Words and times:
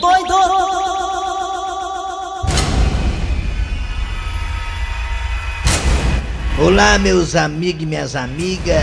doido! 0.00 0.34
Olá, 6.60 6.98
meus 6.98 7.36
amigos 7.36 7.82
e 7.82 7.86
minhas 7.86 8.16
amigas. 8.16 8.82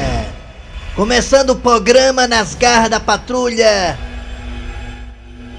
Começando 0.95 1.49
o 1.51 1.55
programa 1.55 2.27
Nas 2.27 2.55
Garras 2.55 2.89
da 2.89 2.99
Patrulha. 2.99 3.97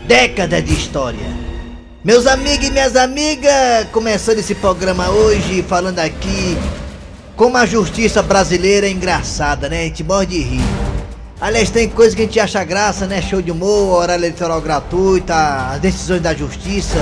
Década 0.07 0.62
de 0.62 0.73
história. 0.73 1.27
Meus 2.02 2.27
amigos 2.27 2.68
e 2.68 2.70
minhas 2.70 2.95
amigas, 2.95 3.88
começando 3.93 4.38
esse 4.38 4.54
programa 4.54 5.11
hoje, 5.11 5.62
falando 5.62 5.98
aqui 5.98 6.57
como 7.34 7.57
a 7.57 7.66
justiça 7.66 8.23
brasileira 8.23 8.86
é 8.86 8.91
engraçada, 8.91 9.68
né? 9.68 9.80
A 9.80 9.84
gente 9.84 10.04
morre 10.04 10.27
de 10.27 10.38
rir. 10.38 10.86
Aliás, 11.39 11.68
tem 11.68 11.86
coisa 11.86 12.17
que 12.17 12.22
a 12.22 12.25
gente 12.25 12.40
acha 12.40 12.64
graça, 12.64 13.07
né? 13.07 13.21
Show 13.21 13.43
de 13.43 13.50
humor, 13.50 13.99
horário 13.99 14.22
eleitoral 14.22 14.58
gratuita, 14.61 15.35
as 15.72 15.81
decisões 15.81 16.22
da 16.22 16.35
justiça. 16.35 16.96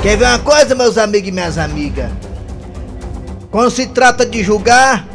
Quer 0.00 0.16
ver 0.16 0.24
uma 0.24 0.38
coisa, 0.38 0.74
meus 0.74 0.96
amigos 0.96 1.28
e 1.28 1.32
minhas 1.32 1.58
amigas? 1.58 2.10
Quando 3.50 3.70
se 3.70 3.86
trata 3.88 4.24
de 4.24 4.42
julgar, 4.42 5.06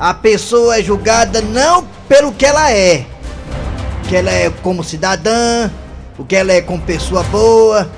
a 0.00 0.14
pessoa 0.14 0.78
é 0.78 0.82
julgada 0.82 1.42
não 1.42 1.86
pelo 2.08 2.32
que 2.32 2.46
ela 2.46 2.72
é, 2.72 3.04
que 4.08 4.16
ela 4.16 4.30
é 4.30 4.50
como 4.62 4.82
cidadã, 4.82 5.70
o 6.18 6.24
que 6.24 6.34
ela 6.34 6.50
é 6.50 6.62
como 6.62 6.80
pessoa 6.80 7.22
boa, 7.24 7.90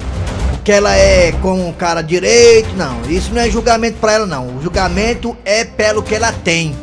o 0.55 0.59
que 0.65 0.73
ela 0.73 0.93
é 0.97 1.31
como 1.41 1.73
cara 1.75 2.03
direito, 2.03 2.75
não. 2.77 3.01
Isso 3.09 3.33
não 3.33 3.43
é 3.43 3.49
julgamento 3.49 3.99
para 4.01 4.15
ela 4.15 4.27
não. 4.27 4.57
O 4.57 4.61
julgamento 4.61 5.37
é 5.45 5.65
pelo 5.65 6.03
que 6.03 6.17
ela 6.17 6.33
tem. 6.33 6.75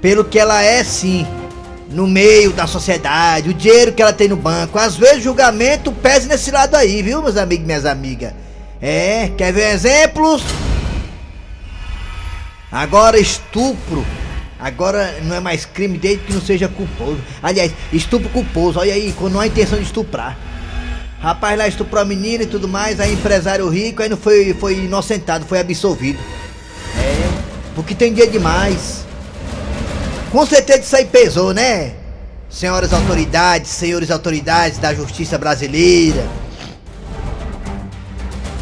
Pelo 0.00 0.24
que 0.24 0.40
ela 0.40 0.60
é 0.60 0.82
sim. 0.82 1.24
No 1.92 2.06
meio 2.06 2.52
da 2.52 2.66
sociedade, 2.66 3.50
o 3.50 3.54
dinheiro 3.54 3.92
que 3.92 4.00
ela 4.00 4.12
tem 4.12 4.28
no 4.28 4.36
banco. 4.36 4.78
Às 4.78 4.96
vezes 4.96 5.22
julgamento 5.22 5.92
pesa 5.92 6.26
nesse 6.26 6.50
lado 6.50 6.74
aí, 6.74 7.02
viu, 7.02 7.22
meus 7.22 7.36
amigos 7.36 7.64
e 7.64 7.66
minhas 7.66 7.84
amigas? 7.84 8.32
É, 8.80 9.30
quer 9.36 9.52
ver 9.52 9.74
exemplos? 9.74 10.42
Agora 12.70 13.18
estupro. 13.18 14.04
Agora 14.58 15.18
não 15.24 15.36
é 15.36 15.40
mais 15.40 15.66
crime 15.66 15.98
desde 15.98 16.24
que 16.24 16.32
não 16.32 16.40
seja 16.40 16.68
culposo. 16.68 17.18
Aliás, 17.42 17.72
estupro 17.92 18.28
culposo. 18.30 18.78
Olha 18.78 18.94
aí, 18.94 19.12
quando 19.18 19.34
não 19.34 19.40
há 19.40 19.46
intenção 19.46 19.78
de 19.78 19.84
estuprar. 19.84 20.38
Rapaz 21.20 21.56
lá 21.56 21.68
estuprou 21.68 22.02
a 22.02 22.04
menina 22.04 22.42
e 22.42 22.46
tudo 22.46 22.66
mais, 22.66 22.98
aí 22.98 23.12
empresário 23.12 23.68
rico, 23.68 24.02
aí 24.02 24.08
não 24.08 24.16
foi, 24.16 24.52
foi 24.54 24.74
inocentado, 24.74 25.44
foi 25.46 25.60
absolvido. 25.60 26.18
É, 26.98 27.28
porque 27.76 27.94
tem 27.94 28.12
dia 28.12 28.26
demais. 28.26 29.04
Com 30.32 30.46
certeza 30.46 30.80
isso 30.80 30.96
aí 30.96 31.04
pesou, 31.04 31.52
né? 31.52 31.92
Senhoras 32.48 32.90
autoridades, 32.94 33.70
senhores 33.70 34.10
autoridades 34.10 34.78
da 34.78 34.94
justiça 34.94 35.36
brasileira. 35.36 36.26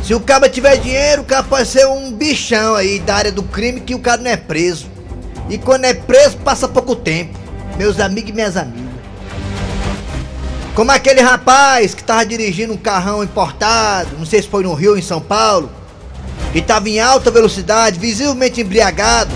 Se 0.02 0.12
o 0.12 0.18
cara 0.18 0.48
tiver 0.48 0.76
dinheiro, 0.78 1.22
o 1.22 1.24
cara 1.24 1.44
pode 1.44 1.68
ser 1.68 1.86
um 1.86 2.10
bichão 2.10 2.74
aí 2.74 2.98
da 2.98 3.14
área 3.14 3.30
do 3.30 3.44
crime 3.44 3.80
que 3.80 3.94
o 3.94 4.00
cara 4.00 4.20
não 4.20 4.32
é 4.32 4.36
preso. 4.36 4.88
E 5.48 5.58
quando 5.58 5.84
é 5.84 5.94
preso, 5.94 6.38
passa 6.38 6.66
pouco 6.66 6.96
tempo. 6.96 7.38
Meus 7.78 8.00
amigos 8.00 8.30
e 8.30 8.32
minhas 8.32 8.56
amigas. 8.56 8.90
Como 10.74 10.90
aquele 10.90 11.20
rapaz 11.20 11.94
que 11.94 12.02
tava 12.02 12.26
dirigindo 12.26 12.72
um 12.72 12.76
carrão 12.76 13.22
importado, 13.22 14.16
não 14.18 14.26
sei 14.26 14.42
se 14.42 14.48
foi 14.48 14.64
no 14.64 14.74
Rio 14.74 14.92
ou 14.92 14.98
em 14.98 15.02
São 15.02 15.20
Paulo, 15.20 15.70
e 16.52 16.60
tava 16.60 16.88
em 16.88 16.98
alta 16.98 17.30
velocidade, 17.30 18.00
visivelmente 18.00 18.60
embriagado, 18.60 19.30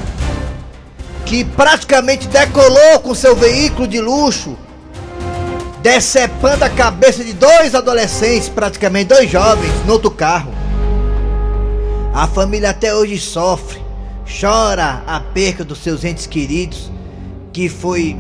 que 1.25 1.44
praticamente 1.44 2.28
decolou 2.28 3.00
com 3.00 3.14
seu 3.14 3.34
veículo 3.34 3.89
de 3.89 4.00
luxo, 4.00 4.56
decepando 5.83 6.64
a 6.64 6.70
cabeça 6.70 7.25
de 7.25 7.33
dois 7.33 7.75
adolescentes, 7.75 8.48
praticamente 8.48 9.08
dois 9.08 9.30
jovens, 9.30 9.72
no 9.86 9.95
outro 9.95 10.11
carro. 10.11 10.52
A 12.14 12.27
família 12.27 12.70
até 12.70 12.95
hoje 12.95 13.18
sofre, 13.18 13.80
chora 14.40 15.02
a 15.07 15.20
perca 15.20 15.64
dos 15.64 15.79
seus 15.79 16.05
entes 16.05 16.27
queridos 16.27 16.90
que, 17.52 17.68
foi, 17.68 18.17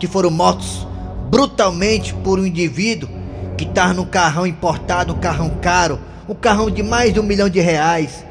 que 0.00 0.06
foram 0.06 0.30
mortos 0.30 0.86
brutalmente 1.30 2.14
por 2.14 2.38
um 2.38 2.46
indivíduo 2.46 3.08
que 3.56 3.64
estava 3.64 3.92
no 3.92 4.06
carrão 4.06 4.46
importado, 4.46 5.12
um 5.12 5.18
carrão 5.18 5.50
caro, 5.60 5.98
um 6.28 6.34
carrão 6.34 6.70
de 6.70 6.82
mais 6.82 7.12
de 7.12 7.20
um 7.20 7.22
milhão 7.22 7.48
de 7.48 7.60
reais, 7.60 8.24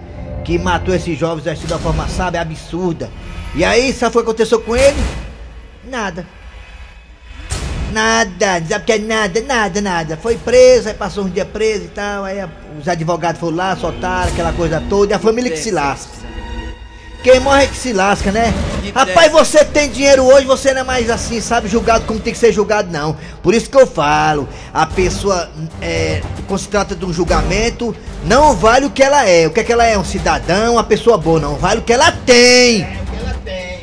que 0.44 0.58
matou 0.58 0.96
esses 0.96 1.18
jovens 1.18 1.46
assim 1.48 1.68
de 1.68 1.74
uma 1.74 1.80
forma, 1.80 2.08
sabe, 2.08 2.38
absurda. 2.38 3.12
E 3.56 3.64
aí, 3.64 3.92
sabe 3.94 4.10
o 4.10 4.14
que 4.14 4.20
aconteceu 4.20 4.60
com 4.62 4.76
ele? 4.76 4.98
Nada. 5.84 6.26
Nada, 7.92 8.62
sabe 8.68 8.86
que 8.86 8.92
é 8.92 8.98
nada, 8.98 9.42
nada, 9.42 9.82
nada. 9.82 10.18
Foi 10.18 10.36
preso, 10.36 10.90
aí 10.90 10.94
passou 10.94 11.24
um 11.24 11.30
dia 11.30 11.46
preso 11.46 11.86
e 11.86 11.88
tal, 11.88 12.26
aí 12.26 12.38
os 12.80 12.88
advogados 12.88 13.40
foram 13.40 13.56
lá, 13.56 13.76
soltaram 13.76 14.32
aquela 14.32 14.52
coisa 14.52 14.84
toda, 14.90 15.14
e 15.14 15.16
a 15.16 15.20
família 15.20 15.50
que 15.50 15.58
se 15.58 15.72
lasca. 15.72 16.18
Quem 17.24 17.40
morre 17.40 17.64
é 17.64 17.68
que 17.68 17.76
se 17.76 17.94
lasca, 17.94 18.32
né? 18.32 18.54
Rapaz, 18.94 19.32
você 19.32 19.66
tem 19.66 19.90
dinheiro 19.90 20.24
hoje, 20.24 20.46
você 20.46 20.74
não 20.74 20.82
é 20.82 20.84
mais 20.84 21.10
assim, 21.10 21.42
sabe, 21.42 21.68
julgado 21.68 22.06
como 22.06 22.20
tem 22.20 22.32
que 22.32 22.40
ser 22.40 22.52
julgado, 22.54 22.92
não. 22.92 23.18
Por 23.42 23.54
isso 23.54 23.70
que 23.70 23.78
eu 23.78 23.88
falo, 23.88 24.48
a 24.74 24.86
pessoa, 24.86 25.50
é, 25.82 26.22
quando 26.48 26.60
se 26.60 26.68
trata 26.68 26.96
de 26.96 27.06
um 27.06 27.12
julgamento, 27.12 27.96
não 28.24 28.56
vale 28.56 28.86
o 28.86 28.90
que 28.90 29.02
ela 29.02 29.28
é. 29.28 29.48
O 29.48 29.52
que 29.52 29.60
é 29.60 29.64
que 29.64 29.74
ela 29.74 29.86
é? 29.86 29.98
Um 29.98 30.06
cidadão, 30.06 30.74
uma 30.74 30.84
pessoa 30.84 31.18
boa, 31.18 31.40
não. 31.40 31.56
Vale 31.56 31.80
o 31.80 31.84
que 31.84 31.94
ela 31.94 32.12
tem. 32.12 32.97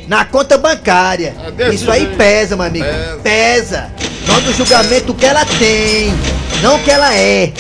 Na 0.07 0.25
conta 0.25 0.59
bancária. 0.59 1.35
Isso 1.73 1.91
aí 1.91 2.07
pesa, 2.17 2.57
meu 2.57 2.67
amigo. 2.67 2.87
Pesa. 3.23 3.91
Não 4.27 4.41
do 4.41 4.53
julgamento 4.53 5.15
que 5.15 5.27
ela 5.27 5.45
tem, 5.45 6.13
não 6.63 6.77
o 6.77 6.79
que 6.83 6.91
ela 6.91 7.15
é. 7.15 7.53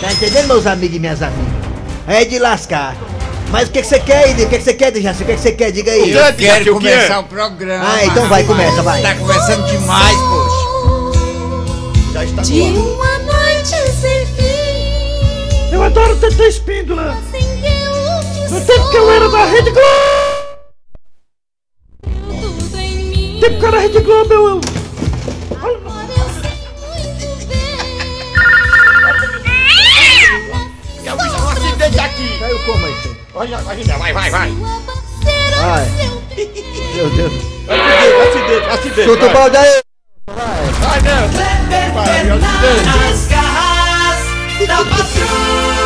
Tá 0.00 0.12
entendendo, 0.12 0.48
meus 0.48 0.66
amigos 0.66 0.96
e 0.96 0.98
minhas 0.98 1.22
amigas? 1.22 1.52
É 2.08 2.24
de 2.24 2.38
lascar. 2.38 2.96
Mas 3.50 3.68
o 3.68 3.72
que, 3.72 3.80
que 3.80 3.86
você 3.86 3.98
quer 4.00 4.24
aí? 4.24 4.32
O 4.32 4.48
que, 4.48 4.58
que 4.58 4.64
você 4.64 4.74
quer, 4.74 4.90
Dejaci? 4.92 5.22
O 5.22 5.26
que, 5.26 5.34
que 5.34 5.40
você 5.40 5.52
quer? 5.52 5.72
Diga 5.72 5.92
aí. 5.92 6.10
Eu 6.10 6.34
quero 6.34 6.74
começar 6.74 7.20
o 7.20 7.24
programa. 7.24 7.84
Ah, 7.84 8.04
então 8.04 8.28
vai, 8.28 8.44
começa, 8.44 8.82
vai. 8.82 9.02
Tá 9.02 9.14
conversando 9.14 9.66
demais, 9.66 10.16
poxa. 10.16 10.70
Já 12.12 12.24
está 12.24 12.42
De 12.42 12.60
uma 12.60 13.18
noite 13.18 13.76
sem 14.00 14.26
fim. 14.26 15.72
Eu 15.72 15.82
adoro 15.82 16.16
TT 16.16 16.48
Espíndola! 16.48 17.16
No 18.50 18.60
tempo 18.60 18.90
que 18.90 18.96
eu 18.96 19.12
era 19.12 19.28
da 19.28 19.44
Rede 19.44 19.70
Globo! 19.70 20.09
Em 23.46 23.50
mim. 23.50 23.56
No 23.56 23.58
tempo 23.58 23.58
que 23.58 23.64
eu 23.64 23.68
era 23.68 23.76
da 23.76 23.82
Rede 23.82 24.00
Globo, 24.00 24.32
eu. 24.32 24.48
eu- 24.48 24.60
Agora 25.56 26.12
eu 26.16 26.28
sei 26.40 26.54
muito 26.80 27.46
bem. 27.48 27.76
Eu 31.04 31.14
vi 31.16 31.28
um 31.30 31.48
acidente 31.48 31.98
aqui. 32.00 32.38
Caiu 32.38 32.58
como 32.64 32.86
aí, 32.86 32.94
senhor? 33.02 33.16
Olha, 33.34 33.58
olha, 33.66 33.84
vai, 33.98 34.12
vai, 34.12 34.30
vai. 34.30 34.50
Vai. 35.60 35.86
Meu 36.94 37.10
Deus. 37.10 37.32
Acidente, 37.70 38.66
acidente, 38.70 39.04
Chuta 39.04 39.24
o 39.24 39.26
vai. 39.26 39.34
balde 39.34 39.56
aí. 39.56 39.80
Vai, 40.26 41.00
não. 41.00 41.28
Vai, 41.94 42.08
acidente. 42.20 42.84
Nas 42.86 43.26
garras 43.28 44.20
da 44.66 44.76
patrulha. 44.76 45.79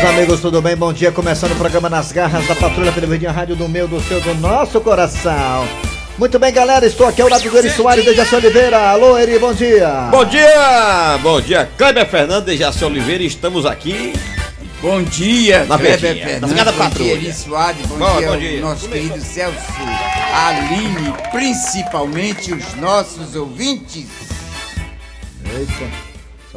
Meus 0.00 0.04
amigos, 0.14 0.40
tudo 0.40 0.62
bem? 0.62 0.76
Bom 0.76 0.92
dia. 0.92 1.12
Começando 1.12 1.52
o 1.52 1.56
programa 1.56 1.88
Nas 1.90 2.12
Garras 2.12 2.46
da 2.46 2.54
Patrulha 2.54 2.92
Pelo 2.92 3.06
Verdinha 3.06 3.30
Rádio 3.32 3.56
do 3.56 3.68
meu, 3.68 3.86
do 3.86 4.00
seu, 4.02 4.20
do 4.20 4.34
nosso 4.34 4.80
coração. 4.80 5.66
Muito 6.18 6.38
bem, 6.38 6.52
galera. 6.52 6.86
Estou 6.86 7.06
aqui 7.06 7.22
ao 7.22 7.28
lado 7.28 7.48
do 7.48 7.58
Eri 7.58 7.70
Soares 7.70 8.04
Dejaci 8.04 8.34
Oliveira. 8.34 8.78
Alô, 8.90 9.16
Eri, 9.18 9.38
bom 9.38 9.52
dia. 9.54 10.08
Bom 10.10 10.24
dia! 10.24 11.18
Bom 11.22 11.40
dia, 11.40 11.68
Kleber 11.78 12.06
Fernandes, 12.08 12.58
Jaci 12.58 12.84
Oliveira, 12.84 13.22
estamos 13.22 13.64
aqui. 13.64 14.12
Bom 14.82 15.02
dia, 15.02 15.60
Na 15.64 15.76
Kleber 15.78 15.98
verdinha, 15.98 16.26
Fernandes. 16.26 16.50
na 16.50 16.56
cada 16.64 16.72
Bom 16.72 16.78
patrulha. 16.78 17.16
dia, 17.18 17.28
Eri 17.28 17.32
Soares. 17.36 17.86
Bom, 17.86 17.98
Bom, 17.98 18.18
dia, 18.18 18.28
bom 18.28 18.36
dia. 18.38 18.60
nosso 18.60 18.88
Começou. 18.88 19.08
querido 19.08 19.24
Celso, 19.24 19.56
Aline, 20.34 21.14
principalmente 21.32 22.52
os 22.52 22.74
nossos 22.76 23.34
ouvintes. 23.34 24.06
Eita. 25.44 26.09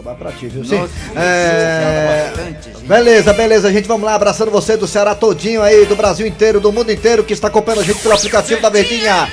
Sobrar 0.04 0.18
pra 0.18 0.32
ti, 0.34 0.48
viu? 0.48 0.64
Nossa, 0.64 0.76
Sim. 0.76 0.84
isso 0.84 0.94
É... 1.16 2.32
bastante. 2.36 2.72
Beleza, 2.86 3.32
beleza, 3.34 3.72
gente. 3.72 3.88
Vamos 3.88 4.06
lá, 4.06 4.16
abraçando 4.16 4.52
você 4.52 4.76
do 4.76 4.86
Ceará 4.86 5.16
todinho 5.16 5.64
aí, 5.64 5.86
do 5.86 5.96
Brasil 5.96 6.28
inteiro, 6.28 6.60
do 6.60 6.74
mundo 6.74 6.92
inteiro 6.92 7.24
que 7.24 7.32
está 7.32 7.48
acompanhando 7.48 7.80
a 7.82 7.86
gente 7.86 8.00
pelo 8.00 8.14
aplicativo 8.14 8.62
da 8.62 8.70
Verdinha. 8.70 9.30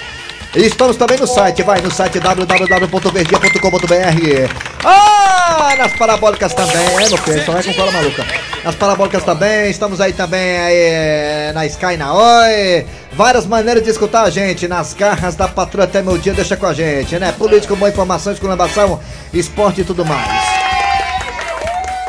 E 0.54 0.66
estamos 0.66 0.96
também 0.96 1.18
no 1.18 1.26
site, 1.28 1.62
vai 1.62 1.80
no 1.80 1.92
site 1.92 2.18
www.verdinha.com.br. 2.18 4.50
Ah, 4.84 5.74
nas 5.78 5.92
parabólicas 5.92 6.52
também, 6.54 6.76
é, 6.76 7.08
meu 7.08 7.18
filho, 7.18 7.44
só 7.44 7.52
vai 7.52 7.62
com 7.62 7.72
cola 7.74 7.92
maluca. 7.92 8.26
Nas 8.64 8.74
parabólicas 8.74 9.22
também, 9.22 9.70
estamos 9.70 10.00
aí 10.00 10.12
também 10.12 10.58
aí, 10.58 10.76
é, 10.76 11.52
na 11.54 11.64
Sky, 11.66 11.96
na 11.96 12.12
Oi. 12.14 12.84
Várias 13.12 13.46
maneiras 13.46 13.84
de 13.84 13.90
escutar 13.90 14.22
a 14.22 14.30
gente, 14.30 14.66
nas 14.66 14.92
garras 14.92 15.36
da 15.36 15.46
patrulha 15.46 15.84
até 15.84 16.02
meu 16.02 16.18
dia, 16.18 16.34
deixa 16.34 16.56
com 16.56 16.66
a 16.66 16.74
gente, 16.74 17.16
né? 17.18 17.30
Política, 17.32 17.76
boa 17.76 17.88
informação, 17.88 18.32
esculambação, 18.32 18.98
esporte 19.32 19.82
e 19.82 19.84
tudo 19.84 20.04
mais. 20.04 20.49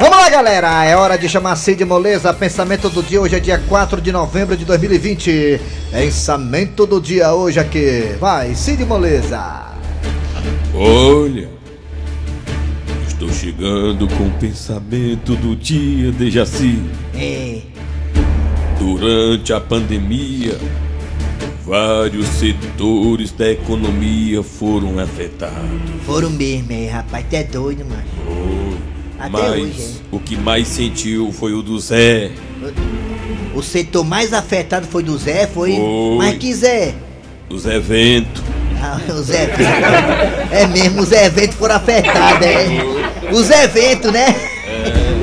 Vamos 0.02 0.18
lá, 0.18 0.32
galera, 0.32 0.84
é 0.84 0.96
hora 0.96 1.16
de 1.16 1.30
chamar 1.30 1.56
Cid 1.56 1.86
Moleza. 1.86 2.34
Pensamento 2.34 2.90
do 2.90 3.04
dia 3.04 3.22
hoje 3.22 3.36
é 3.36 3.40
dia 3.40 3.60
4 3.60 4.02
de 4.02 4.12
novembro 4.12 4.58
de 4.58 4.66
2020. 4.66 5.62
Pensamento 5.92 6.88
do 6.88 7.00
dia 7.00 7.32
hoje 7.36 7.60
aqui. 7.60 8.16
Vai, 8.20 8.56
Cid 8.56 8.84
Moleza. 8.84 9.68
Olha, 10.74 11.48
estou 13.08 13.30
chegando 13.30 14.08
com 14.18 14.26
o 14.26 14.32
pensamento 14.40 15.36
do 15.36 15.56
dia 15.56 16.12
de 16.12 16.32
Jaci. 16.32 16.82
É, 17.14 17.60
Durante 18.80 19.54
a 19.54 19.62
pandemia, 19.62 20.58
vários 21.64 22.26
setores 22.26 23.32
da 23.34 23.52
economia 23.52 24.42
foram 24.42 24.98
afetados. 24.98 25.70
foram 26.08 26.32
mesmo, 26.32 26.72
é, 26.72 26.88
rapaz, 26.90 27.24
tu 27.30 27.36
é 27.36 27.44
doido, 27.44 27.86
mano. 27.86 28.61
Até 29.22 29.52
hoje, 29.52 29.74
Mas 29.78 30.02
o 30.12 30.20
que 30.20 30.36
mais 30.36 30.68
sentiu 30.68 31.32
foi 31.32 31.54
o 31.54 31.62
do 31.62 31.80
Zé. 31.80 32.32
O 33.54 33.62
setor 33.62 34.04
mais 34.04 34.34
afetado 34.34 34.88
foi 34.88 35.04
do 35.04 35.18
Zé, 35.18 35.48
foi. 35.48 35.76
Foi. 35.76 36.16
Mas 36.18 36.38
que 36.38 36.54
Zé? 36.54 36.96
Os 37.50 37.66
eventos. 37.66 38.42
Ah, 38.82 38.98
os 39.14 39.30
eventos. 39.30 39.66
É 40.52 40.66
mesmo, 40.66 41.02
os 41.02 41.12
eventos 41.12 41.56
foram 41.56 41.76
afetados, 41.76 42.48
é. 42.48 42.68
Os 43.32 43.50
eventos, 43.50 44.12
né? 44.12 44.36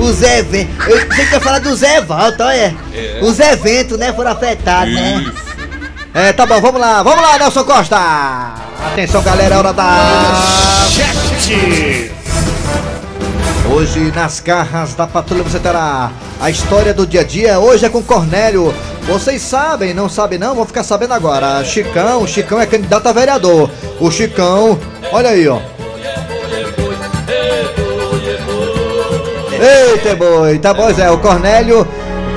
Os 0.01 0.23
eventos. 0.23 0.87
Eu 0.87 1.07
pensei 1.09 1.27
que 1.27 1.35
ia 1.35 1.41
falar 1.41 1.59
do 1.59 1.75
Zé 1.75 2.01
Volta, 2.01 2.47
olha. 2.47 2.77
Os 3.21 3.41
eventos, 3.41 3.99
né, 3.99 4.13
foram 4.13 4.31
afetados, 4.31 4.95
né? 4.95 5.25
Isso. 5.27 5.49
É, 6.15 6.33
tá 6.33 6.47
bom, 6.47 6.61
vamos 6.61 6.81
lá, 6.81 7.03
vamos 7.03 7.21
lá, 7.23 7.39
Nelson 7.39 7.65
Costa! 7.65 7.97
Atenção, 8.87 9.23
galera, 9.23 9.55
é 9.55 9.59
hora 9.59 9.73
da. 9.73 10.87
Hoje, 13.71 14.11
nas 14.15 14.41
garras 14.41 14.95
da 14.95 15.07
patrulha, 15.07 15.43
você 15.43 15.59
terá 15.59 16.11
a 16.41 16.51
história 16.51 16.95
do 16.95 17.07
dia 17.07 17.21
a 17.21 17.25
dia. 17.25 17.61
Hoje 17.61 17.85
é 17.85 17.89
com 17.89 18.03
Cornélio. 18.03 18.75
Vocês 19.03 19.43
sabem, 19.43 19.93
não 19.93 20.09
sabem 20.09 20.39
não? 20.39 20.55
Vão 20.55 20.65
ficar 20.65 20.83
sabendo 20.83 21.13
agora. 21.13 21.63
Chicão, 21.65 22.27
Chicão 22.27 22.61
é 22.61 22.67
candidato 22.67 23.07
a 23.07 23.13
vereador. 23.13 23.71
O 24.01 24.11
Chicão, 24.11 24.79
olha 25.13 25.31
aí, 25.31 25.47
ó. 25.47 25.61
Eita, 29.61 30.17
boi, 30.17 30.59
tá 30.59 30.73
bom, 30.73 30.93
Zé. 30.93 31.11
O 31.11 31.19
Cornélio. 31.19 31.87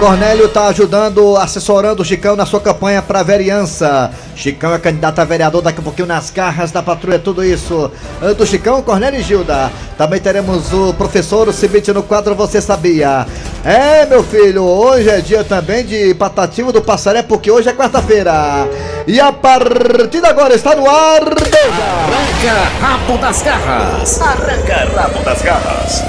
Cornélio 0.02 0.50
tá 0.50 0.66
ajudando, 0.66 1.38
assessorando 1.38 2.02
o 2.02 2.06
Chicão 2.06 2.36
na 2.36 2.44
sua 2.44 2.60
campanha 2.60 3.04
pra 3.04 3.22
vereança. 3.22 4.10
Chicão 4.36 4.74
é 4.74 4.80
candidato 4.80 5.20
a 5.20 5.24
vereador 5.24 5.62
daqui 5.62 5.80
a 5.80 5.84
pouquinho 5.84 6.08
nas 6.08 6.32
garras 6.32 6.72
da 6.72 6.82
patrulha, 6.82 7.20
tudo 7.20 7.46
isso. 7.46 7.92
Do 8.36 8.44
Chicão, 8.44 8.82
Cornélio 8.82 9.20
e 9.20 9.24
Gilda. 9.24 9.72
Também 10.00 10.20
teremos 10.20 10.74
o 10.74 10.92
professor 10.96 11.48
o 11.48 11.54
Cibite 11.54 11.94
no 11.94 12.02
quadro 12.02 12.34
Você 12.34 12.60
Sabia. 12.60 13.28
É, 13.64 14.04
meu 14.08 14.24
filho, 14.24 14.64
hoje 14.64 15.08
é 15.08 15.22
dia 15.22 15.44
também 15.44 15.86
de 15.86 16.16
Patativo 16.16 16.74
do 16.74 16.82
Passaré, 16.82 17.22
porque 17.22 17.52
hoje 17.52 17.70
é 17.70 17.74
quarta-feira. 17.74 18.68
E 19.06 19.20
a 19.20 19.32
partir 19.32 20.20
de 20.20 20.26
agora 20.26 20.56
está 20.56 20.76
no 20.76 20.90
ar. 20.90 21.22
Arranca 21.22 22.70
rabo 22.82 23.18
das 23.20 23.44
garras. 23.44 24.20
Arranca 24.20 25.00
rabo 25.00 25.24
das 25.24 25.42
garras. 25.44 26.04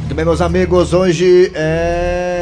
Muito 0.00 0.14
bem, 0.14 0.24
meus 0.26 0.42
amigos, 0.42 0.92
hoje 0.92 1.50
é. 1.54 2.33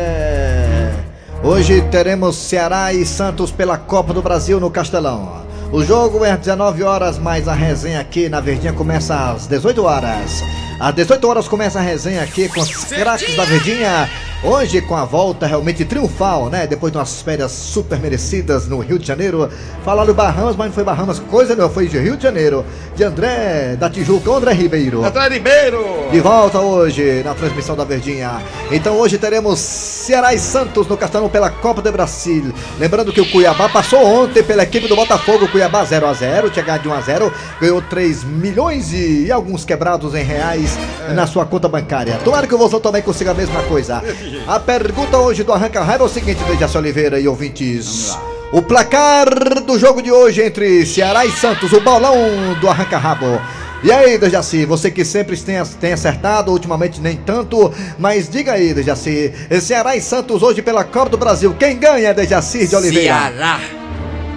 Hoje 1.45 1.83
teremos 1.91 2.37
Ceará 2.37 2.93
e 2.93 3.05
Santos 3.05 3.51
pela 3.51 3.77
Copa 3.77 4.15
do 4.15 4.23
Brasil 4.23 4.61
no 4.61 4.71
Castelão. 4.71 5.45
O 5.73 5.83
jogo 5.83 6.25
é 6.25 6.31
às 6.31 6.39
19 6.39 6.85
horas, 6.85 7.19
mas 7.19 7.49
a 7.49 7.53
resenha 7.53 7.99
aqui 7.99 8.29
na 8.29 8.39
Verdinha 8.39 8.73
começa 8.73 9.33
às 9.33 9.49
18 9.49 9.83
horas. 9.83 10.41
Às 10.79 10.95
18 10.95 11.29
horas 11.29 11.49
começa 11.49 11.81
a 11.81 11.83
resenha 11.83 12.23
aqui 12.23 12.49
com 12.49 12.61
os 12.61 12.85
craques 12.85 13.37
da 13.37 13.45
Verdinha. 13.45 14.09
Hoje 14.45 14.81
com 14.81 14.97
a 14.97 15.05
volta 15.05 15.47
realmente 15.47 15.85
triunfal, 15.85 16.51
né? 16.51 16.67
Depois 16.67 16.91
de 16.93 16.99
umas 16.99 17.23
férias 17.23 17.53
super 17.53 18.01
merecidas 18.01 18.67
no 18.67 18.81
Rio 18.81 18.99
de 18.99 19.07
Janeiro. 19.07 19.49
Falaram 19.85 20.09
do 20.09 20.15
Bahamas, 20.15 20.57
mas 20.57 20.67
não 20.67 20.75
foi 20.75 20.83
Bahamas, 20.83 21.21
coisa 21.21 21.55
não, 21.55 21.71
foi 21.71 21.87
de 21.87 21.97
Rio 21.97 22.17
de 22.17 22.25
Janeiro. 22.25 22.65
De 22.97 23.05
André, 23.05 23.77
da 23.77 23.89
Tijuca, 23.89 24.33
André 24.33 24.53
Ribeiro. 24.53 25.05
André 25.05 25.29
Ribeiro! 25.29 26.09
De 26.11 26.19
volta 26.19 26.59
hoje 26.59 27.23
na 27.25 27.35
transmissão 27.35 27.77
da 27.77 27.85
Verdinha. 27.85 28.43
Então 28.73 28.97
hoje 28.97 29.17
teremos 29.17 29.61
Ceará 29.61 30.35
e 30.35 30.39
Santos 30.41 30.89
no 30.89 30.97
Castelão 30.97 31.29
pela 31.29 31.49
Copa 31.49 31.81
do 31.81 31.93
Brasil. 31.93 32.53
Lembrando 32.81 33.13
que 33.13 33.21
o 33.21 33.31
Cuiabá 33.31 33.69
passou 33.69 34.05
ontem 34.05 34.43
pela 34.43 34.65
equipe 34.65 34.89
do 34.89 34.97
Botafogo. 34.97 35.47
Cuiabá 35.47 35.85
0 35.85 36.05
a 36.05 36.13
0 36.13 36.51
tinha 36.51 36.65
ganhado 36.65 36.83
de 36.83 36.89
1 36.89 36.93
a 36.93 37.01
0 37.01 37.33
ganhou 37.61 37.81
3 37.81 38.25
milhões 38.25 38.93
e, 38.93 39.31
alguns 39.31 39.65
quebrados 39.65 40.17
em 40.17 40.25
reais 40.25 40.77
na 41.15 41.29
sua 41.29 41.47
conta 41.47 41.69
bancária. 41.69 42.19
Tomara 42.25 42.49
que 42.49 42.55
o 42.57 42.59
Vozão 42.59 42.81
também 42.81 43.03
consiga 43.03 43.31
a 43.31 43.35
mesma 43.35 43.63
coisa. 43.63 44.03
A 44.47 44.59
pergunta 44.61 45.19
hoje 45.19 45.43
do 45.45 45.53
Arranca 45.53 45.83
Raiva 45.83 46.05
é 46.05 46.07
o 46.07 46.09
seguinte, 46.09 46.43
Dejaci 46.45 46.77
Oliveira 46.79 47.19
e 47.21 47.29
ouvintes. 47.29 48.17
O 48.53 48.61
placar 48.63 49.29
do 49.67 49.79
jogo 49.79 50.03
de 50.03 50.11
hoje 50.13 50.43
entre 50.43 50.85
Ceará 50.85 51.25
e 51.25 51.31
Santos, 51.33 51.73
o 51.73 51.81
bolão 51.81 52.15
do 52.61 52.69
Arranca 52.69 52.99
Rabo. 52.99 53.41
E 53.83 53.91
aí, 53.91 54.17
Dejaci, 54.19 54.65
você 54.65 54.91
que 54.91 55.05
sempre 55.05 55.37
tem, 55.37 55.57
tem 55.81 55.93
acertado, 55.93 56.53
ultimamente 56.53 57.01
nem 57.01 57.17
tanto, 57.17 57.73
mas 57.99 58.29
diga 58.29 58.53
aí, 58.53 58.73
Dejaci, 58.73 59.33
Ceará 59.61 59.97
e 59.97 60.01
Santos 60.01 60.43
hoje 60.43 60.63
pela 60.63 60.85
Copa 60.85 61.11
do 61.11 61.19
Brasil, 61.19 61.55
quem 61.59 61.79
ganha, 61.79 62.15
Dejaci 62.15 62.67
de 62.69 62.77
Oliveira? 62.77 63.15
Ceará. 63.15 63.61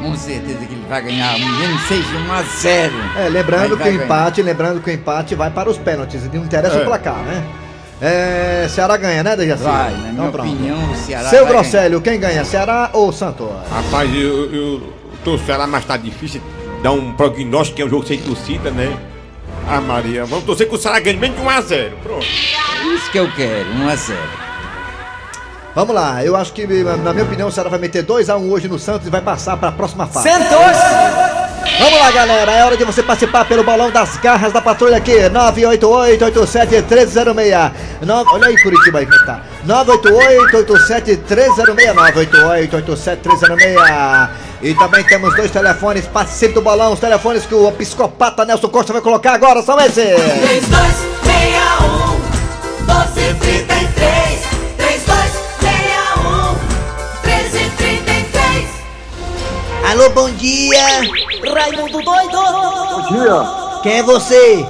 Com 0.01 0.15
certeza 0.15 0.59
que 0.59 0.73
ele 0.73 0.85
vai 0.87 1.01
ganhar, 1.01 1.33
mesmo 1.39 1.79
seja 1.87 2.17
1 2.27 2.31
a 2.33 2.41
0. 2.43 2.93
É, 3.17 3.29
lembrando 3.29 3.75
que 3.77 3.83
o 3.83 3.85
ganhar. 3.91 4.03
empate, 4.03 4.41
lembrando 4.41 4.81
que 4.81 4.89
o 4.89 4.93
empate 4.93 5.35
vai 5.35 5.49
para 5.49 5.69
os 5.69 5.77
pênaltis, 5.77 6.21
não 6.31 6.43
interessa 6.43 6.75
É. 6.77 6.81
o 6.81 6.85
placar, 6.85 7.17
né? 7.23 7.43
É, 8.01 8.67
Ceará 8.69 8.97
ganha, 8.97 9.23
né, 9.23 9.35
Dejaci? 9.35 9.63
Vai, 9.63 9.91
na 9.91 9.97
minha 9.97 10.11
Então 10.11 10.31
pronto. 10.31 10.49
opinião, 10.51 10.91
o 10.91 10.95
Ceará 10.95 11.29
Seu 11.29 11.45
Grosselio, 11.45 12.01
quem 12.01 12.19
ganha, 12.19 12.43
Ceará 12.43 12.89
ou 12.93 13.11
Santos? 13.13 13.47
Rapaz, 13.71 14.13
eu, 14.13 14.53
eu 14.53 14.93
tô 15.23 15.37
Ceará, 15.37 15.65
mas 15.65 15.85
tá 15.85 15.95
difícil 15.95 16.41
dar 16.83 16.91
um 16.91 17.13
prognóstico 17.13 17.77
que 17.77 17.81
é 17.81 17.85
um 17.85 17.89
jogo 17.89 18.05
sem 18.05 18.17
torcida, 18.19 18.69
né? 18.69 18.97
Ah, 19.67 19.79
Maria, 19.81 20.25
vamos 20.25 20.43
torcer 20.45 20.67
que 20.67 20.75
o 20.75 20.77
Ceará 20.77 20.99
ganhe 20.99 21.17
menos 21.17 21.37
de 21.37 21.43
1 21.43 21.49
a 21.49 21.61
0 21.61 21.97
Pronto. 22.03 22.19
ganhar. 22.25 22.95
Isso 22.95 23.11
que 23.11 23.17
eu 23.17 23.31
quero, 23.31 23.69
1 23.71 23.89
a 23.89 23.95
0. 23.95 24.19
Vamos 25.73 25.95
lá, 25.95 26.23
eu 26.23 26.35
acho 26.35 26.53
que, 26.53 26.65
na 27.03 27.11
minha 27.13 27.25
opinião, 27.25 27.47
o 27.47 27.51
Ceará 27.51 27.69
vai 27.69 27.79
meter 27.79 28.05
2x1 28.05 28.49
hoje 28.49 28.67
no 28.67 28.77
Santos 28.77 29.07
e 29.07 29.09
vai 29.09 29.21
passar 29.21 29.57
para 29.57 29.69
a 29.69 29.71
próxima 29.71 30.05
fase. 30.05 30.29
Santos. 30.29 30.49
Vamos 31.77 31.99
lá, 31.99 32.09
galera. 32.11 32.51
É 32.53 32.63
hora 32.63 32.77
de 32.77 32.85
você 32.85 33.03
participar 33.03 33.43
pelo 33.45 33.61
bolão 33.63 33.91
das 33.91 34.15
garras 34.17 34.53
da 34.53 34.61
patrulha 34.61 34.95
aqui. 34.97 35.13
988-87-1306. 35.29 37.71
Nove- 38.01 38.29
Olha 38.31 38.47
aí, 38.47 38.57
Curitiba 38.61 38.99
aí 38.99 39.05
como 39.05 39.17
é 39.17 39.19
que 39.19 39.25
tá. 39.25 39.41
988-87-1306. 39.67 41.95
988-87-1306. 41.95 44.29
E 44.61 44.73
também 44.75 45.03
temos 45.03 45.35
dois 45.35 45.51
telefones. 45.51 46.07
Participe 46.07 46.53
do 46.53 46.61
bolão. 46.61 46.93
Os 46.93 46.99
telefones 46.99 47.45
que 47.45 47.53
o 47.53 47.69
psicopata 47.73 48.45
Nelson 48.45 48.69
Costa 48.69 48.93
vai 48.93 49.01
colocar 49.01 49.33
agora 49.33 49.61
são 49.61 49.77
esses. 49.81 49.95
3261 49.95 52.15
1233 52.85 54.39
3261 54.77 56.55
1333 57.23 58.65
Alô, 59.91 60.09
bom 60.11 60.29
dia. 60.31 60.79
Raimundo 61.53 62.01
doido. 62.01 62.37
Dia, 63.11 63.81
Quem 63.83 63.99
é 63.99 64.03
você? 64.03 64.65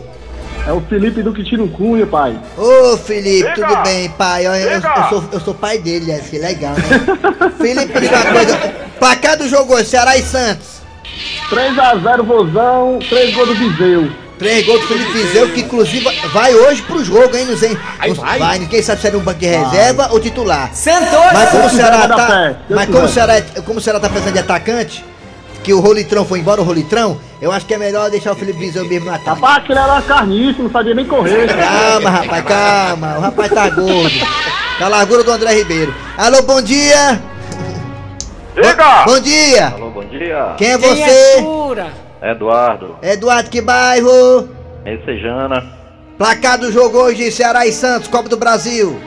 é 0.67 0.71
o 0.73 0.81
Felipe 0.81 1.21
do 1.21 1.31
Quitino 1.31 1.67
Cunha, 1.69 2.07
pai. 2.07 2.35
Ô 2.57 2.97
Felipe, 2.97 3.53
tudo 3.53 3.75
bem, 3.83 4.09
pai? 4.09 4.47
Eu, 4.47 4.53
eu- 4.55 4.69
eu 4.71 4.81
sou, 5.09 5.23
eu 5.33 5.39
sou 5.39 5.53
pai 5.53 5.77
dele, 5.77 6.11
é 6.11 6.17
que 6.19 6.39
legal, 6.39 6.73
né? 6.73 7.51
Felipe, 7.57 7.99
diga 7.99 8.15
uma 8.17 8.31
coisa. 8.31 8.57
Placar 8.99 9.37
do 9.37 9.47
jogo 9.47 9.75
hoje, 9.75 9.85
Ceará 9.89 10.17
e 10.17 10.23
Santos. 10.23 10.81
3x0 11.49 12.23
Vozão, 12.25 12.99
3 13.07 13.35
gols 13.35 13.47
do 13.49 13.55
Viseu. 13.55 14.09
Três 14.39 14.65
gols 14.65 14.81
do 14.81 14.87
Felipe 14.87 15.11
Viseu, 15.13 15.49
que 15.53 15.61
inclusive 15.61 16.05
vai 16.33 16.53
hoje 16.53 16.81
pro 16.81 17.01
jogo, 17.05 17.37
hein? 17.37 17.45
Não 17.45 17.55
sei. 17.57 17.77
Aí 17.99 18.13
não- 18.13 18.21
vai. 18.21 18.59
ninguém 18.59 18.81
sabe 18.81 18.99
se 18.99 19.07
é 19.07 19.11
no 19.11 19.21
banco 19.21 19.39
de 19.39 19.45
reserva 19.45 20.09
ou 20.11 20.19
titular. 20.19 20.71
Santos. 20.73 21.07
Mas 21.31 21.49
como 21.51 21.65
o 21.67 21.69
Ceará 21.69 21.97
vai 22.05 22.07
tá. 22.17 22.55
Mas 22.69 22.85
como 22.89 23.05
o. 23.05 23.07
Ceará, 23.07 23.37
é- 23.37 23.41
como 23.65 23.79
o 23.79 23.81
Ceará 23.81 23.97
tá 23.99 24.09
precisando 24.09 24.33
de 24.33 24.39
atacante, 24.39 25.05
que 25.65 25.73
o 25.73 25.79
Rolitrão 25.79 26.23
foi 26.23 26.39
embora, 26.39 26.61
o 26.61 26.63
Rolitrão, 26.63 27.19
eu 27.41 27.51
acho 27.51 27.65
que 27.65 27.73
é 27.73 27.77
melhor 27.77 28.11
deixar 28.11 28.33
o 28.33 28.35
Felipe 28.35 28.59
Viseu 28.59 28.85
mesmo 28.87 29.07
no 29.07 29.11
ataque. 29.15 29.41
Rapaz, 29.41 29.57
aquele 29.57 29.79
era 29.79 29.99
carniço, 30.03 30.61
não 30.61 30.69
sabia 30.69 30.93
nem 30.93 31.05
correr. 31.05 31.47
Calma, 31.47 32.09
rapaz, 32.11 32.45
calma. 32.45 33.17
O 33.17 33.21
rapaz 33.21 33.51
tá 33.51 33.69
gordo. 33.71 34.15
Da 34.79 34.87
largura 34.87 35.23
do 35.23 35.31
André 35.31 35.55
Ribeiro. 35.55 35.91
Alô, 36.15 36.43
bom 36.43 36.61
dia! 36.61 37.19
Diga! 38.53 39.05
Bom 39.05 39.19
dia! 39.19 39.67
Alô, 39.69 39.89
bom 39.89 40.05
dia. 40.05 40.53
Quem 40.55 40.73
é 40.73 40.77
Quem 40.77 41.01
é 41.03 41.07
você? 41.07 41.41
pura? 41.41 41.87
Eduardo, 42.21 42.95
Eduardo, 43.01 43.49
que 43.49 43.61
bairro? 43.61 44.47
Messejana, 44.83 45.63
Placar 46.17 46.59
do 46.59 46.71
jogo 46.71 46.97
hoje, 46.99 47.31
Ceará 47.31 47.65
e 47.65 47.71
Santos, 47.71 48.07
Copa 48.07 48.29
do 48.29 48.37
Brasil. 48.37 48.99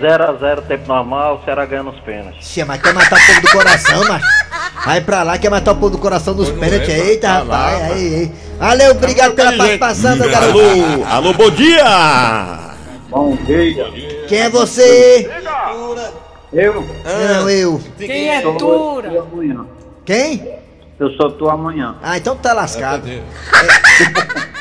0x0 0.00 0.62
tempo 0.66 0.88
normal, 0.88 1.42
Ceará 1.44 1.66
ganha 1.66 1.82
nos 1.82 1.98
pênaltis. 2.00 2.46
Ixi, 2.46 2.64
mas 2.64 2.80
quer 2.80 2.94
matar 2.94 3.18
o 3.18 3.26
povo 3.26 3.40
do 3.42 3.48
coração, 3.50 4.08
macho. 4.08 4.26
Vai 4.84 5.00
pra 5.02 5.22
lá, 5.22 5.38
quer 5.38 5.50
matar 5.50 5.72
o 5.72 5.76
povo 5.76 5.90
do 5.90 5.98
coração 5.98 6.34
nos 6.34 6.50
pênaltis. 6.50 6.88
Eita, 6.88 7.28
tá 7.28 7.32
rapaz. 7.34 7.48
lá, 7.48 7.86
aí, 7.86 8.14
aí. 8.14 8.32
Valeu, 8.58 8.90
obrigado 8.92 9.34
pela 9.34 9.52
participação, 9.52 10.16
meu 10.16 10.30
garoto. 10.30 10.58
Alô, 10.58 11.04
alô, 11.04 11.32
bom 11.34 11.50
dia! 11.50 11.84
Bom 13.10 13.36
dia. 13.44 13.90
Quem 14.28 14.38
é 14.38 14.48
você? 14.48 15.28
Eu? 16.52 16.84
Não, 17.04 17.50
eu. 17.50 17.80
Quem 17.98 18.30
é 18.30 18.40
Tura? 18.40 19.24
Quem? 20.04 20.60
Eu 20.98 21.10
sou 21.12 21.30
tua 21.32 21.54
amanhã. 21.54 21.96
Ah, 22.02 22.18
então 22.18 22.36
tá 22.36 22.52
lascado. 22.52 23.08
É, 23.08 23.22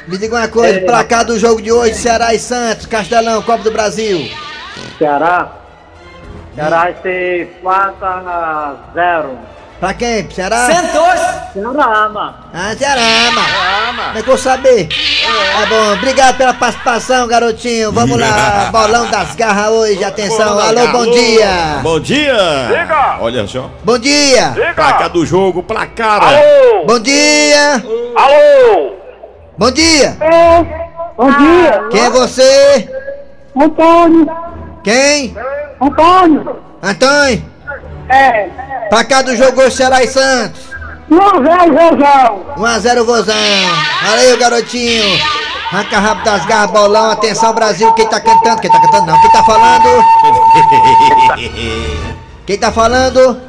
me 0.08 0.18
diga 0.18 0.36
uma 0.36 0.48
coisa, 0.48 0.82
placar 0.82 1.26
do 1.26 1.38
jogo 1.38 1.62
de 1.62 1.72
hoje, 1.72 1.96
Ceará 1.96 2.34
e 2.34 2.40
Santos, 2.40 2.86
Castelão, 2.86 3.42
Copa 3.42 3.64
do 3.64 3.72
Brasil. 3.72 4.30
Ceará? 5.00 5.48
Ceará 6.54 6.78
vai 6.82 6.96
ser 7.02 7.58
4 7.64 8.06
a 8.06 8.76
0. 8.94 9.40
Pra 9.80 9.94
quem? 9.94 10.26
Pro 10.26 10.36
Ceará? 10.36 10.66
Santos! 10.66 11.54
Ceará, 11.54 12.10
mano. 12.10 12.36
Ah, 12.54 12.76
Ceará, 12.78 13.32
mano. 13.34 14.04
Como 14.08 14.18
é 14.20 14.22
que 14.22 14.30
eu 14.30 14.38
saber? 14.38 14.90
Tá 14.90 15.66
bom, 15.68 15.94
obrigado 15.94 16.36
pela 16.36 16.54
participação, 16.54 17.28
garotinho. 17.30 17.94
Vamos 17.94 18.20
lá, 18.20 18.68
bolão 18.74 19.10
das 19.10 19.36
garras 19.36 19.70
hoje, 19.70 20.04
atenção. 20.04 20.60
Alô, 20.60 20.88
bom 20.90 21.10
dia. 21.10 21.80
Bom 21.82 22.00
dia! 22.02 23.18
Olha 23.22 23.48
só. 23.48 23.70
Bom 23.86 23.98
dia. 23.98 24.54
Placar 24.76 25.10
do 25.10 25.26
jogo, 25.26 25.64
placar. 25.64 26.20
Bom 26.86 27.00
dia. 27.00 27.82
Alô! 28.18 28.96
Bom 29.58 29.72
dia. 29.72 30.18
Bom 31.16 31.32
dia! 31.38 31.84
Quem 31.90 32.02
é 32.02 32.10
você? 32.10 32.90
Antônio! 33.56 34.59
Quem? 34.84 35.36
Antônio! 35.82 36.58
Antônio. 36.82 37.44
É! 38.10 38.50
Placar 38.90 39.24
do 39.24 39.36
jogo 39.36 39.62
hoje, 39.62 39.76
Ceará 39.76 40.04
e 40.04 40.08
Santos. 40.08 40.70
Não 41.10 41.42
velho, 41.42 41.74
Josão! 41.74 42.46
1x0 42.58 43.04
vozão. 43.04 43.36
Valeu, 44.04 44.38
garotinho. 44.38 45.20
Arranca 45.72 46.00
rápido 46.00 46.26
das 46.26 46.46
garras, 46.46 46.72
bolão. 46.72 47.12
Atenção, 47.12 47.54
Brasil. 47.54 47.92
Quem 47.94 48.08
tá 48.08 48.20
cantando? 48.20 48.60
Quem 48.62 48.72
tá 48.72 48.80
cantando 48.80 49.06
não. 49.06 49.22
Quem 49.22 49.32
tá 49.32 49.44
falando? 49.44 49.86
Quem 52.46 52.58
tá 52.58 52.72
falando? 52.72 53.40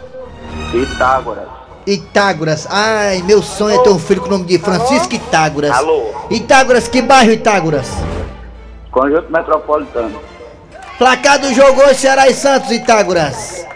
Pitágoras. 0.70 1.48
Itágoras. 1.86 2.66
Ai, 2.70 3.22
meu 3.22 3.42
sonho 3.42 3.80
é 3.80 3.82
ter 3.82 3.88
um 3.88 3.98
filho 3.98 4.20
com 4.20 4.26
o 4.28 4.30
nome 4.30 4.44
de 4.44 4.58
Francisco 4.58 5.14
Itágoras. 5.14 5.72
Alô? 5.72 6.10
Itágoras, 6.30 6.88
que 6.88 7.00
bairro 7.00 7.32
Itágoras? 7.32 7.90
Conjunto 8.90 9.32
Metropolitano. 9.32 10.20
Placar 11.00 11.38
do 11.38 11.54
jogo 11.54 11.80
hoje, 11.80 11.94
Ceará 11.94 12.28
e 12.28 12.34
Santos, 12.34 12.70
Itágoras. 12.70 13.66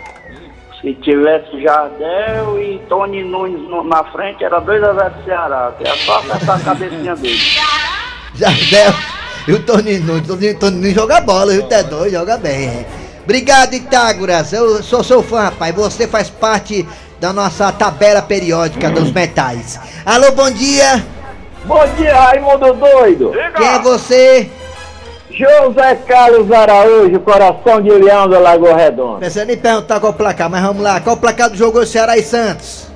Se 0.78 0.92
tivesse 0.96 1.62
Jardel 1.62 2.60
e 2.60 2.78
Tony 2.86 3.24
Nunes 3.24 3.66
na 3.86 4.04
frente, 4.12 4.44
era 4.44 4.60
2x0 4.60 5.08
do 5.08 5.24
Ceará. 5.24 5.72
Que 5.78 5.88
é 5.88 5.96
só 5.96 6.18
acertar 6.18 6.56
a 6.56 6.60
cabecinha 6.60 7.16
dele. 7.16 7.40
Jardel 8.34 8.92
e 9.48 9.52
o 9.54 9.62
Toninho 9.62 10.02
Nunes. 10.02 10.26
Toninho, 10.26 10.58
Toninho 10.58 10.94
joga 10.94 11.22
bola, 11.22 11.52
viu? 11.52 11.62
Tá 11.62 11.80
doido, 11.80 12.12
joga 12.12 12.36
bem. 12.36 12.84
Obrigado, 13.22 13.72
Itágoras. 13.72 14.52
Eu 14.52 14.82
sou 14.82 15.02
seu 15.02 15.22
fã, 15.22 15.44
rapaz. 15.44 15.74
Você 15.74 16.06
faz 16.06 16.28
parte 16.28 16.86
da 17.18 17.32
nossa 17.32 17.72
tabela 17.72 18.20
periódica 18.20 18.90
dos 18.90 19.10
metais. 19.10 19.80
Alô, 20.04 20.30
bom 20.32 20.50
dia. 20.50 21.02
Bom 21.64 21.86
dia, 21.96 22.14
Raimundo 22.14 22.74
Doido! 22.74 23.32
Quem 23.56 23.66
é 23.66 23.78
você? 23.78 24.50
José 25.36 25.96
Carlos 26.06 26.50
Araújo, 26.52 27.18
coração 27.20 27.82
de 27.82 27.90
leão 27.90 28.28
da 28.28 28.38
Lagoa 28.38 28.76
Redonda. 28.76 29.18
Pensando 29.20 29.50
em 29.50 29.56
perguntar 29.56 29.98
qual 29.98 30.12
o 30.12 30.14
placar, 30.14 30.48
mas 30.48 30.62
vamos 30.62 30.82
lá. 30.82 31.00
Qual 31.00 31.16
o 31.16 31.18
placar 31.18 31.50
do 31.50 31.56
jogo 31.56 31.78
hoje, 31.80 31.90
Ceará 31.90 32.16
e 32.16 32.22
Santos? 32.22 32.86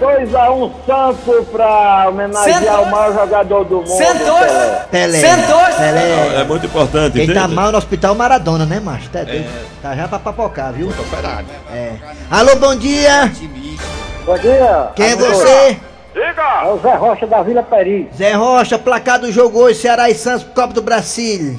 2x1 0.00 0.70
Santos 0.86 1.48
pra 1.48 2.06
homenagear 2.08 2.82
o 2.82 2.86
maior 2.90 3.12
jogador 3.14 3.64
do 3.64 3.76
mundo. 3.78 3.88
Santos! 3.88 4.86
Pelé. 4.92 5.18
Santos! 5.18 5.74
Pelé. 5.76 6.40
É 6.40 6.44
muito 6.44 6.66
importante, 6.66 7.14
Quem 7.14 7.26
tá 7.26 7.32
entende? 7.32 7.54
mal 7.56 7.72
no 7.72 7.78
hospital 7.78 8.14
Maradona, 8.14 8.64
né, 8.64 8.78
macho? 8.78 9.10
Tá, 9.10 9.24
doido? 9.24 9.50
tá 9.82 9.96
já 9.96 10.06
pra 10.06 10.20
papocar, 10.20 10.72
viu? 10.72 10.88
Operado. 10.88 11.48
É. 11.72 11.94
Alô, 12.30 12.54
bom 12.56 12.76
dia. 12.76 13.32
Bom 14.24 14.38
dia. 14.38 14.90
Quem 14.94 15.06
é 15.06 15.16
você? 15.16 15.76
É 16.14 16.68
o 16.68 16.78
Zé 16.78 16.94
Rocha 16.94 17.26
da 17.26 17.42
Vila 17.42 17.62
Peri. 17.62 18.08
Zé 18.16 18.32
Rocha, 18.34 18.78
placar 18.78 19.18
do 19.18 19.32
jogo 19.32 19.58
hoje, 19.60 19.80
Ceará 19.80 20.08
e 20.08 20.14
Santos, 20.14 20.46
Copa 20.54 20.72
do 20.72 20.82
Brasil. 20.82 21.58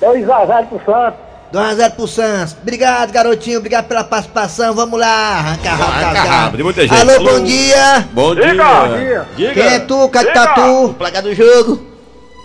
2x0 0.00 0.66
pro 0.68 0.80
Santos. 0.84 1.20
2x0 1.52 1.90
pro 1.96 2.06
Santos. 2.08 2.56
Obrigado, 2.62 3.12
garotinho. 3.12 3.58
Obrigado 3.58 3.86
pela 3.86 4.04
participação. 4.04 4.74
Vamos 4.74 4.98
lá. 4.98 5.38
Arranca 5.38 5.70
rápido. 5.70 5.82
Arranca 5.82 6.00
das 6.00 6.12
garras. 6.14 6.30
rápido, 6.30 6.56
tem 6.56 6.64
muita 6.64 6.82
gente. 6.82 7.00
Alô, 7.00 7.12
Alô. 7.12 7.24
bom 7.24 7.44
dia. 7.44 8.08
Bom 8.12 8.34
dia! 8.34 8.54
dia. 8.54 9.26
Diga! 9.36 9.54
Quem 9.54 9.66
é 9.66 9.78
tu, 9.80 10.08
Catatu? 10.08 10.94
Placar 10.96 11.22
do 11.22 11.34
jogo. 11.34 11.90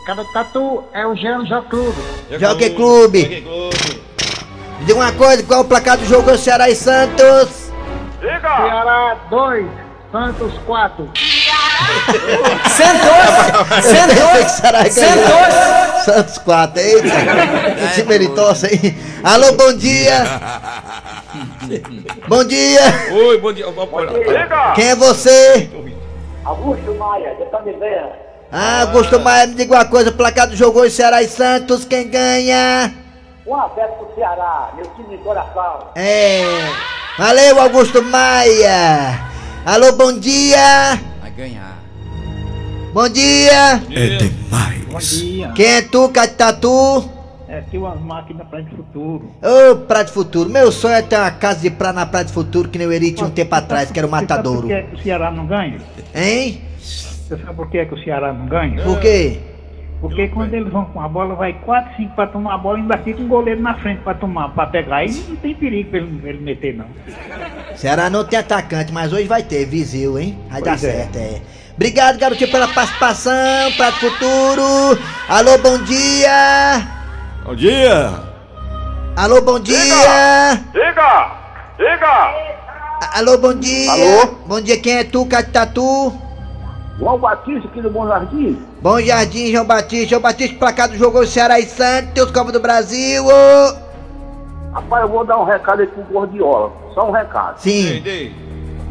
Cada 0.06 0.24
tatu 0.26 0.84
é 0.94 1.06
o 1.06 1.16
Jean 1.16 1.46
Jacludo. 1.48 1.96
Jockey 2.40 2.70
Clube. 2.72 3.26
Me 4.80 4.86
diga 4.86 5.00
uma 5.00 5.12
coisa, 5.14 5.42
qual 5.42 5.62
é 5.62 5.64
o 5.64 5.66
placar 5.66 5.98
do 5.98 6.06
jogo 6.06 6.38
Ceará 6.38 6.70
e 6.70 6.76
Santos? 6.76 7.72
Ceará 8.22 9.18
2, 9.32 9.66
Santos 10.12 10.54
4. 10.68 11.10
Santos! 12.76 13.86
Santos! 13.86 14.52
Santos! 14.94 16.06
Santos 16.06 16.38
4, 16.40 16.80
eita. 16.80 18.14
Ele 18.14 18.30
torce 18.30 18.68
aí. 18.68 18.96
Alô, 19.24 19.54
bom 19.54 19.74
dia. 19.74 20.24
Bom 22.28 22.44
dia. 22.44 22.82
Oi, 23.12 23.38
bom 23.40 23.52
dia. 23.52 23.66
Vamos 23.72 23.90
parar. 23.90 24.74
Quem 24.74 24.90
é 24.90 24.96
você? 24.96 25.70
Augusto 26.44 26.94
Maia, 26.96 27.36
de 27.36 27.46
Tamizeira. 27.46 28.20
Ah, 28.52 28.82
Augusto 28.82 29.20
Maia, 29.20 29.48
me 29.48 29.56
diga 29.56 29.74
uma 29.74 29.86
coisa, 29.86 30.12
placar 30.12 30.48
do 30.48 30.56
jogo 30.56 30.80
hoje, 30.80 30.96
Ceará 30.96 31.24
e 31.24 31.28
Santos, 31.28 31.84
quem 31.84 32.08
ganha? 32.08 32.94
1x0 33.48 33.88
pro 33.98 34.12
Ceará, 34.16 34.70
meu 34.76 34.86
time 34.96 35.18
de 35.18 35.24
coração. 35.24 35.90
É. 35.96 36.44
Valeu, 37.18 37.60
Augusto 37.60 38.04
Maia. 38.04 39.20
Alô, 39.66 39.94
bom 39.94 40.14
dia. 40.14 41.00
Ganhar. 41.36 41.80
Bom 42.94 43.10
dia. 43.10 43.82
Bom 44.90 45.00
dia. 45.00 45.52
Quem 45.54 45.66
é 45.66 45.82
tu, 45.82 46.08
Catatu? 46.08 47.10
É 47.50 47.60
aqui 47.60 47.78
umas 47.78 48.00
máquinas 48.00 48.48
para 48.48 48.62
o 48.62 48.66
futuro. 48.68 49.32
Ô, 49.44 49.76
Praia 49.76 50.06
de 50.06 50.12
Futuro. 50.14 50.50
Meu 50.50 50.72
sonho 50.72 50.96
é 50.96 51.02
ter 51.02 51.18
uma 51.18 51.32
casa 51.32 51.60
de 51.60 51.70
praia 51.70 51.94
na 51.94 52.06
Praia 52.06 52.24
de 52.24 52.32
Futuro, 52.32 52.70
que 52.70 52.78
nem 52.78 52.88
o 52.88 52.92
Eri 52.92 53.12
tinha 53.12 53.28
um 53.28 53.32
tempo 53.32 53.54
atrás, 53.54 53.92
que 53.92 54.00
era 54.00 54.08
o 54.08 54.12
Matadouro. 54.12 54.62
Por 54.62 54.68
que, 54.68 54.74
é 54.74 54.82
que 54.84 54.96
o 54.96 55.04
Ceará 55.04 55.30
não 55.30 55.46
ganha? 55.46 55.78
Hein? 56.16 56.62
Você 56.80 57.38
sabe 57.38 57.54
por 57.54 57.70
que, 57.70 57.80
é 57.80 57.86
que 57.86 57.94
o 57.94 58.02
Ceará 58.02 58.32
não 58.32 58.48
ganha? 58.48 58.82
Por 58.82 59.00
quê? 59.02 59.40
Porque 60.08 60.28
quando 60.28 60.54
eles 60.54 60.72
vão 60.72 60.86
com 60.86 61.02
a 61.02 61.08
bola, 61.08 61.34
vai 61.36 61.54
4, 61.54 61.96
5 61.98 62.16
para 62.16 62.28
tomar 62.28 62.54
a 62.54 62.58
bola, 62.58 62.78
ainda 62.78 62.98
fica 63.00 63.22
um 63.22 63.28
goleiro 63.28 63.62
na 63.62 63.74
frente 63.74 64.02
para 64.02 64.14
tomar, 64.14 64.50
para 64.50 64.68
pegar. 64.68 64.98
Aí 64.98 65.12
não 65.28 65.36
tem 65.38 65.56
perigo 65.56 65.90
pra 65.90 66.00
ele, 66.00 66.22
ele 66.24 66.42
meter, 66.42 66.76
não. 66.76 66.86
Ceará 67.76 68.10
não 68.10 68.24
tem 68.24 68.38
atacante, 68.38 68.94
mas 68.94 69.12
hoje 69.12 69.26
vai 69.28 69.42
ter, 69.42 69.66
Viseu, 69.66 70.20
hein? 70.20 70.40
Vai 70.50 70.62
dar 70.62 70.72
Pois 70.72 70.84
é. 70.84 70.92
certo, 70.92 71.18
é. 71.18 71.42
Obrigado, 71.74 72.20
garotinho, 72.20 72.52
pela 72.52 72.68
participação, 72.68 73.34
de 73.70 73.92
Futuro. 74.00 74.98
Alô, 75.28 75.58
bom 75.58 75.78
dia. 75.80 76.88
Bom 77.44 77.56
dia! 77.56 78.14
Alô, 79.18 79.42
bom 79.42 79.60
dia. 79.60 79.76
Diga! 80.74 81.32
Diga! 81.78 82.34
Alô, 83.14 83.38
bom 83.38 83.54
dia. 83.54 83.92
Alô? 83.92 84.36
Bom 84.46 84.62
dia, 84.62 84.80
quem 84.80 84.98
é 84.98 85.04
tu, 85.04 85.26
Catatu? 85.26 86.25
João 86.98 87.18
Batista 87.18 87.68
aqui 87.68 87.82
do 87.82 87.90
Bom 87.90 88.08
Jardim. 88.08 88.58
Bom 88.82 89.00
Jardim, 89.02 89.52
João 89.52 89.66
Batista. 89.66 90.08
João 90.10 90.22
Batista, 90.22 90.56
placado 90.58 90.96
jogou 90.98 91.26
Ceará 91.28 91.60
e 91.60 91.66
Santos, 91.66 92.32
Copa 92.32 92.52
do 92.52 92.60
Brasil. 92.60 93.26
ô. 93.26 93.86
Rapaz, 94.74 95.04
eu 95.04 95.10
vou 95.10 95.26
dar 95.26 95.38
um 95.40 95.44
recado 95.46 95.82
aí 95.82 95.88
pro 95.88 96.04
Gordiola. 96.04 96.72
Só 96.94 97.08
um 97.08 97.12
recado. 97.12 97.58
Sim. 97.60 98.02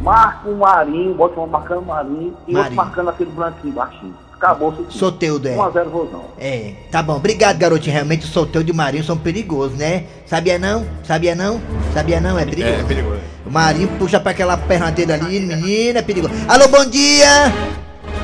Marca 0.01 0.47
um 0.49 0.57
marinho, 0.57 1.15
bota 1.15 1.39
uma 1.39 1.47
marcando 1.47 1.79
o 1.79 1.85
marinho 1.85 2.33
e 2.47 2.53
Marinho. 2.53 2.57
outro 2.59 2.75
marcando 2.75 3.09
aquele 3.09 3.31
branquinho 3.31 3.73
baixinho. 3.73 4.13
Acabou 4.33 4.69
o. 4.69 4.91
Soteudo, 4.91 5.47
é. 5.47 5.55
1x0 5.55 5.89
Rosão. 5.89 6.25
É, 6.37 6.73
tá 6.91 7.01
bom. 7.01 7.15
Obrigado, 7.15 7.57
garotinho. 7.57 7.93
Realmente 7.93 8.25
o 8.25 8.27
solteiro 8.27 8.63
de 8.65 8.73
Marinho 8.73 9.03
são 9.03 9.17
perigosos, 9.17 9.77
né? 9.77 10.03
Sabia 10.27 10.59
não? 10.59 10.85
Sabia 11.03 11.33
não? 11.33 11.59
Sabia 11.93 12.19
não? 12.19 12.37
É 12.37 12.45
perigoso. 12.45 12.73
É, 12.75 12.83
perigoso. 12.83 13.19
O 13.45 13.49
Marinho 13.49 13.87
puxa 13.97 14.19
pra 14.19 14.31
aquela 14.31 14.57
perna 14.57 14.91
dele 14.91 15.13
ali, 15.13 15.39
menina, 15.39 15.99
é 15.99 16.01
perigoso. 16.01 16.33
Alô, 16.47 16.67
bom 16.67 16.85
dia! 16.85 17.25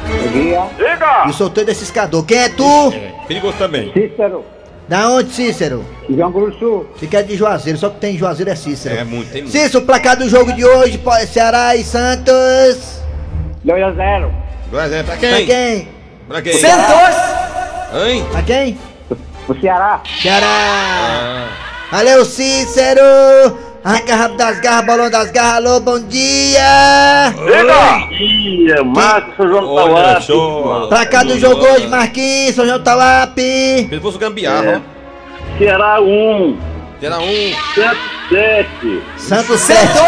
Bom 0.08 0.31
dia. 0.31 0.62
E 1.25 1.29
o 1.29 1.34
solteiro 1.34 1.67
desse 1.70 1.84
escador. 1.84 2.25
Quem 2.25 2.38
é 2.38 2.50
tu? 2.50 2.91
É, 2.93 3.12
perigoso 3.27 3.58
também. 3.58 3.91
Cícero, 3.93 4.43
Da 4.88 5.10
onde, 5.10 5.31
Cícero? 5.34 5.86
João 6.10 6.31
Grosso 6.31 6.60
Sul. 6.60 6.88
Você 6.98 7.08
quer 7.08 7.24
de 7.24 7.36
Juazeiro, 7.38 7.77
só 7.79 7.89
que 7.89 8.00
tem 8.00 8.15
em 8.15 8.17
Juazeiro 8.17 8.51
é 8.51 8.55
Cícero. 8.55 8.96
É 8.96 9.03
muito, 9.03 9.31
tem 9.31 9.41
muito. 9.43 9.51
Cícero, 9.58 9.86
placar 9.86 10.17
do 10.17 10.27
jogo 10.27 10.51
de 10.53 10.65
hoje, 10.65 10.98
pô, 10.98 11.12
Ceará 11.27 11.75
e 11.75 11.84
Santos. 11.84 13.01
2x0. 13.65 14.31
Dois 14.72 14.91
é 14.91 15.03
pra 15.03 15.15
Pra 15.15 15.29
quem? 15.29 15.46
quem? 15.46 15.88
Pra 16.27 16.41
quem? 16.41 16.53
Santos! 16.53 17.15
Hein? 18.05 18.25
Pra 18.31 18.41
quem? 18.41 18.77
O 19.48 19.53
Ceará. 19.60 20.01
Ceará! 20.22 20.48
Ah, 20.48 21.48
Valeu, 21.91 22.24
Cícero! 22.25 23.01
Arranca 23.84 24.16
rápido 24.16 24.38
das 24.38 24.60
garras, 24.60 24.86
bolão 24.86 25.10
das 25.10 25.32
garras, 25.32 25.56
alô, 25.66 25.80
bom 25.80 26.00
dia! 26.00 27.34
Dia, 28.10 28.84
Marcos 28.84 29.36
São 29.36 29.48
João 29.48 29.74
olha. 29.74 30.88
Pra 30.88 31.04
cá 31.08 31.24
do 31.24 31.40
jogo 31.40 31.66
hoje, 31.66 31.88
Marquinhos, 31.88 32.54
São 32.56 32.64
João 32.64 32.80
Tauape! 32.84 33.88
Se 33.90 34.00
fosse 34.00 34.18
o 34.18 34.20
gambiarra, 34.20 34.84
ó. 34.86 35.58
Ceará 35.58 36.00
1, 36.00 36.60
Será 37.00 37.18
um. 37.18 37.54
Santos 37.74 37.98
7. 38.30 39.04
Santo 39.18 39.58
Sentou! 39.58 40.06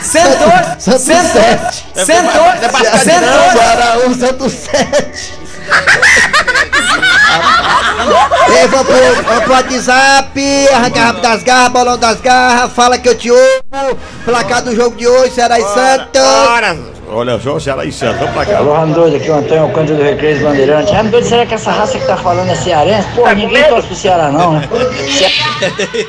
Sentou! 0.00 0.52
Santo! 0.78 0.98
Sete. 1.00 1.84
Sentou! 1.94 2.46
É 2.62 2.68
basquete, 2.68 2.98
Sentou! 2.98 3.50
Ceará 3.52 3.98
1, 4.06 4.14
Santo 4.14 4.48
7. 4.48 5.32
Ei, 8.48 8.68
vamos 8.68 8.86
pro, 8.86 9.24
vamos 9.24 9.44
pro 9.44 9.52
WhatsApp, 9.52 10.68
arranca 10.74 11.00
rápido 11.00 11.22
das 11.22 11.42
garras, 11.42 11.72
bolão 11.72 11.98
das 11.98 12.20
garras, 12.20 12.72
fala 12.72 12.98
que 12.98 13.08
eu 13.08 13.16
te 13.16 13.30
ouvo. 13.30 13.98
Placar 14.24 14.62
do 14.62 14.74
jogo 14.74 14.96
de 14.96 15.06
hoje, 15.06 15.34
Ceará 15.34 15.58
e 15.58 15.62
Santos. 15.62 16.96
Olha 17.08 17.38
só, 17.38 17.58
Ceará 17.58 17.84
e 17.84 17.92
Santos. 17.92 18.18
Vamos 18.18 18.34
pra 18.34 18.44
cá. 18.46 18.58
Alô, 18.58 18.74
Randoide, 18.74 19.16
aqui 19.16 19.28
é 19.28 19.32
o 19.32 19.36
Antônio 19.38 19.72
Cândido 19.72 20.02
Recreio 20.02 20.42
Bandeirante. 20.42 20.92
Randoide, 20.92 21.28
será 21.28 21.46
que 21.46 21.54
essa 21.54 21.70
raça 21.70 21.98
que 21.98 22.06
tá 22.06 22.16
falando 22.16 22.50
é 22.50 22.54
cearense? 22.56 23.08
Pô, 23.14 23.28
ninguém 23.28 23.64
torce 23.64 23.86
pro 23.86 23.96
Ceará 23.96 24.30
não, 24.30 24.54
né? 24.54 24.68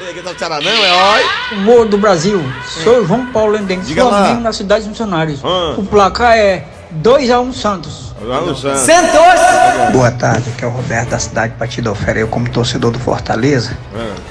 Aqui 0.09 0.21
tá 0.23 0.31
o 0.31 0.39
Ceará 0.39 0.59
não, 0.59 0.71
é 0.71 1.15
oi. 1.15 1.57
Humor 1.57 1.85
do 1.85 1.97
Brasil. 1.97 2.43
Sou 2.83 3.05
João 3.05 3.27
Paulo 3.27 3.53
Lendengue. 3.53 3.93
Flamengo 3.93 4.41
na 4.41 4.53
cidade 4.53 4.81
dos 4.81 4.89
Missionários. 4.89 5.39
Ah. 5.43 5.75
O 5.77 5.83
placar 5.83 6.35
é 6.35 6.63
2x1 7.03 7.53
Santos. 7.53 8.06
Vamos, 8.19 8.61
Santos. 8.61 8.81
Sentou! 8.81 9.91
Boa 9.91 10.09
tarde, 10.11 10.49
aqui 10.49 10.65
é 10.65 10.67
o 10.67 10.71
Roberto 10.71 11.09
da 11.09 11.19
cidade 11.19 11.53
de 11.53 11.59
Patidofera. 11.59 12.19
Eu, 12.19 12.27
como 12.27 12.49
torcedor 12.49 12.91
do 12.91 12.99
Fortaleza, 12.99 13.77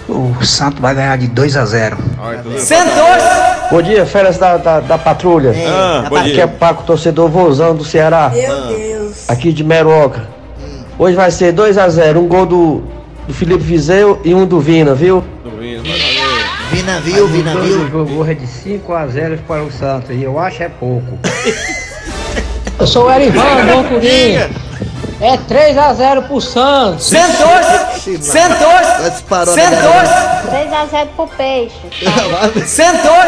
o 0.08 0.34
Santos 0.44 0.80
vai 0.80 0.94
ganhar 0.94 1.16
de 1.16 1.28
2 1.28 1.56
a 1.56 1.64
0 1.64 1.96
Olha, 2.18 2.38
tudo 2.38 2.50
bem. 2.50 2.58
Sentou! 2.60 3.06
Bom 3.70 3.82
dia, 3.82 4.04
férias 4.04 4.38
da, 4.38 4.56
da, 4.56 4.80
da 4.80 4.98
patrulha. 4.98 5.54
Ah, 5.68 6.06
bom 6.08 6.16
Aqui 6.16 6.30
é 6.30 6.34
dia. 6.34 6.48
Paco, 6.48 6.82
torcedor 6.82 7.28
vozão 7.28 7.76
do 7.76 7.84
Ceará. 7.84 8.30
Meu 8.34 8.66
Deus. 8.66 9.28
Aqui 9.28 9.52
de 9.52 9.62
Meroca. 9.62 10.28
Hoje 10.98 11.14
vai 11.14 11.30
ser 11.30 11.52
2 11.52 11.78
a 11.78 11.88
0 11.88 12.20
Um 12.20 12.26
gol 12.26 12.46
do, 12.46 12.82
do 13.26 13.34
Felipe 13.34 13.62
Vizeu 13.62 14.20
e 14.24 14.34
um 14.34 14.46
do 14.46 14.60
Vina, 14.60 14.94
viu? 14.94 15.22
Valer. 15.44 15.82
Vina 16.70 17.00
viu, 17.00 17.28
Vina 17.28 17.54
viu. 17.60 17.88
jogo 17.88 18.26
é 18.26 18.34
de 18.34 18.46
5 18.46 18.92
a 18.92 19.06
0 19.06 19.38
para 19.46 19.62
o 19.62 19.70
Santos 19.70 20.10
e 20.10 20.22
eu 20.22 20.38
acho 20.38 20.62
é 20.62 20.68
pouco. 20.68 21.18
Eu 22.78 22.86
sou 22.86 23.06
o 23.06 23.10
Erivan, 23.10 23.66
bom 23.66 23.84
Corinha. 23.84 24.50
É 25.18 25.38
3x0 25.38 26.26
pro 26.26 26.40
Santos. 26.42 27.06
Sentou! 27.06 27.48
Sentou! 28.20 28.68
Vai 28.68 29.10
disparando. 29.10 29.54
Sentou! 29.60 29.92
3x0 30.52 31.08
pro 31.16 31.26
peixe. 31.28 31.74
Sentou! 32.66 33.22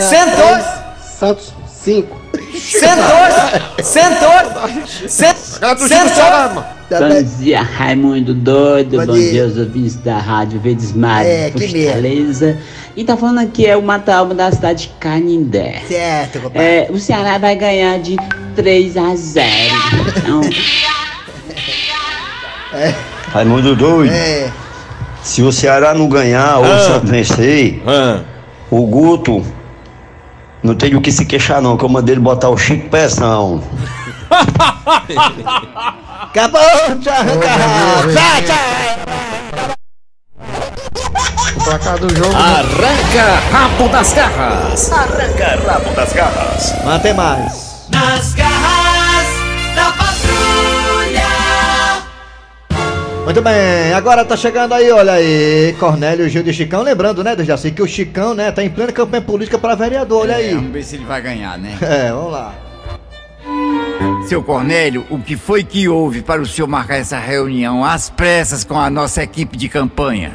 Sentou! 0.00 0.58
Santos 1.18 1.54
5. 1.82 2.22
Sentou! 2.60 3.82
Sentou! 3.82 5.08
Torcida 5.68 6.04
do 6.04 6.10
Ceará, 6.10 6.48
mano. 6.54 6.66
Também. 6.88 7.24
dia, 7.24 7.62
Raimundo 7.62 8.34
Doido. 8.34 8.98
Bom 8.98 9.06
Bom, 9.06 9.12
dia. 9.14 9.30
dia, 9.30 9.46
os 9.46 9.56
ouvintes 9.56 9.96
da 9.96 10.18
Rádio 10.18 10.60
Verdes 10.60 10.92
Mares, 10.92 11.30
É, 11.30 11.50
que 11.50 11.68
Fortaleza. 11.84 12.58
E 12.94 13.04
tá 13.04 13.16
falando 13.16 13.38
aqui 13.38 13.64
é 13.66 13.74
o 13.76 13.82
Matalma 13.82 14.34
da 14.34 14.50
cidade 14.52 14.88
de 14.88 14.88
Canindé. 15.00 15.80
Certo, 15.88 16.40
compadre. 16.40 16.62
É, 16.68 16.88
o 16.90 16.98
Ceará 16.98 17.38
vai 17.38 17.56
ganhar 17.56 17.98
de 17.98 18.16
3 18.54 18.96
a 18.98 19.14
0. 19.16 19.48
Então, 20.18 20.40
Raimundo 23.32 23.74
doido. 23.76 24.12
É. 24.12 24.50
Se 25.22 25.40
o 25.42 25.52
Ceará 25.52 25.94
não 25.94 26.08
ganhar 26.08 26.58
ou 26.58 26.64
Ah. 26.66 26.76
o 26.76 26.80
Santos 26.80 27.10
vencer, 27.10 27.80
Ah, 27.86 28.20
o 28.70 28.84
Guto 28.86 29.42
não 30.62 30.74
tem 30.74 30.94
o 30.94 31.00
que 31.00 31.10
se 31.12 31.24
queixar 31.24 31.62
não, 31.62 31.76
que 31.76 31.84
eu 31.84 31.88
mandei 31.88 32.14
ele 32.14 32.20
botar 32.20 32.50
o 32.50 32.56
Chico 32.58 32.88
Pressão. 32.90 33.62
Acabou, 36.22 36.60
tchau. 37.00 37.24
Tchau, 38.12 38.42
tchau. 38.46 38.56
O 41.56 41.64
placar 41.64 41.98
do 41.98 42.14
jogo 42.16 42.34
Arranca 42.34 43.40
rabo 43.52 43.88
das 43.88 44.12
garras. 44.12 44.92
Arranca 44.92 45.60
rabo 45.66 45.90
das 45.94 46.12
garras. 46.12 46.74
Tem 47.02 47.14
mais. 47.14 47.86
Nas 47.90 48.34
garras 48.34 49.26
da 49.76 49.92
patrulha. 49.92 51.22
Muito 53.24 53.40
bem, 53.40 53.92
agora 53.94 54.24
tá 54.24 54.36
chegando 54.36 54.74
aí, 54.74 54.90
olha 54.90 55.12
aí, 55.12 55.76
Cornélio 55.78 56.28
Gil 56.28 56.42
de 56.42 56.52
Chicão. 56.52 56.82
Lembrando, 56.82 57.22
né, 57.22 57.36
Dejaci, 57.36 57.70
que 57.70 57.80
o 57.82 57.86
Chicão, 57.86 58.34
né, 58.34 58.50
tá 58.50 58.64
em 58.64 58.70
plena 58.70 58.90
campanha 58.90 59.22
política 59.22 59.56
pra 59.58 59.76
vereador, 59.76 60.22
olha 60.22 60.32
É, 60.32 60.36
aí. 60.36 60.54
vamos 60.54 60.72
ver 60.72 60.82
se 60.82 60.96
ele 60.96 61.04
vai 61.04 61.20
ganhar, 61.22 61.56
né? 61.56 61.78
É, 61.80 62.10
vamos 62.10 62.32
lá. 62.32 62.52
Seu 64.26 64.42
Cornélio, 64.42 65.04
o 65.10 65.18
que 65.18 65.36
foi 65.36 65.62
que 65.62 65.88
houve 65.88 66.22
para 66.22 66.40
o 66.40 66.46
senhor 66.46 66.66
marcar 66.66 66.96
essa 66.96 67.18
reunião 67.18 67.84
às 67.84 68.08
pressas 68.08 68.64
com 68.64 68.78
a 68.78 68.88
nossa 68.88 69.22
equipe 69.22 69.56
de 69.56 69.68
campanha? 69.68 70.32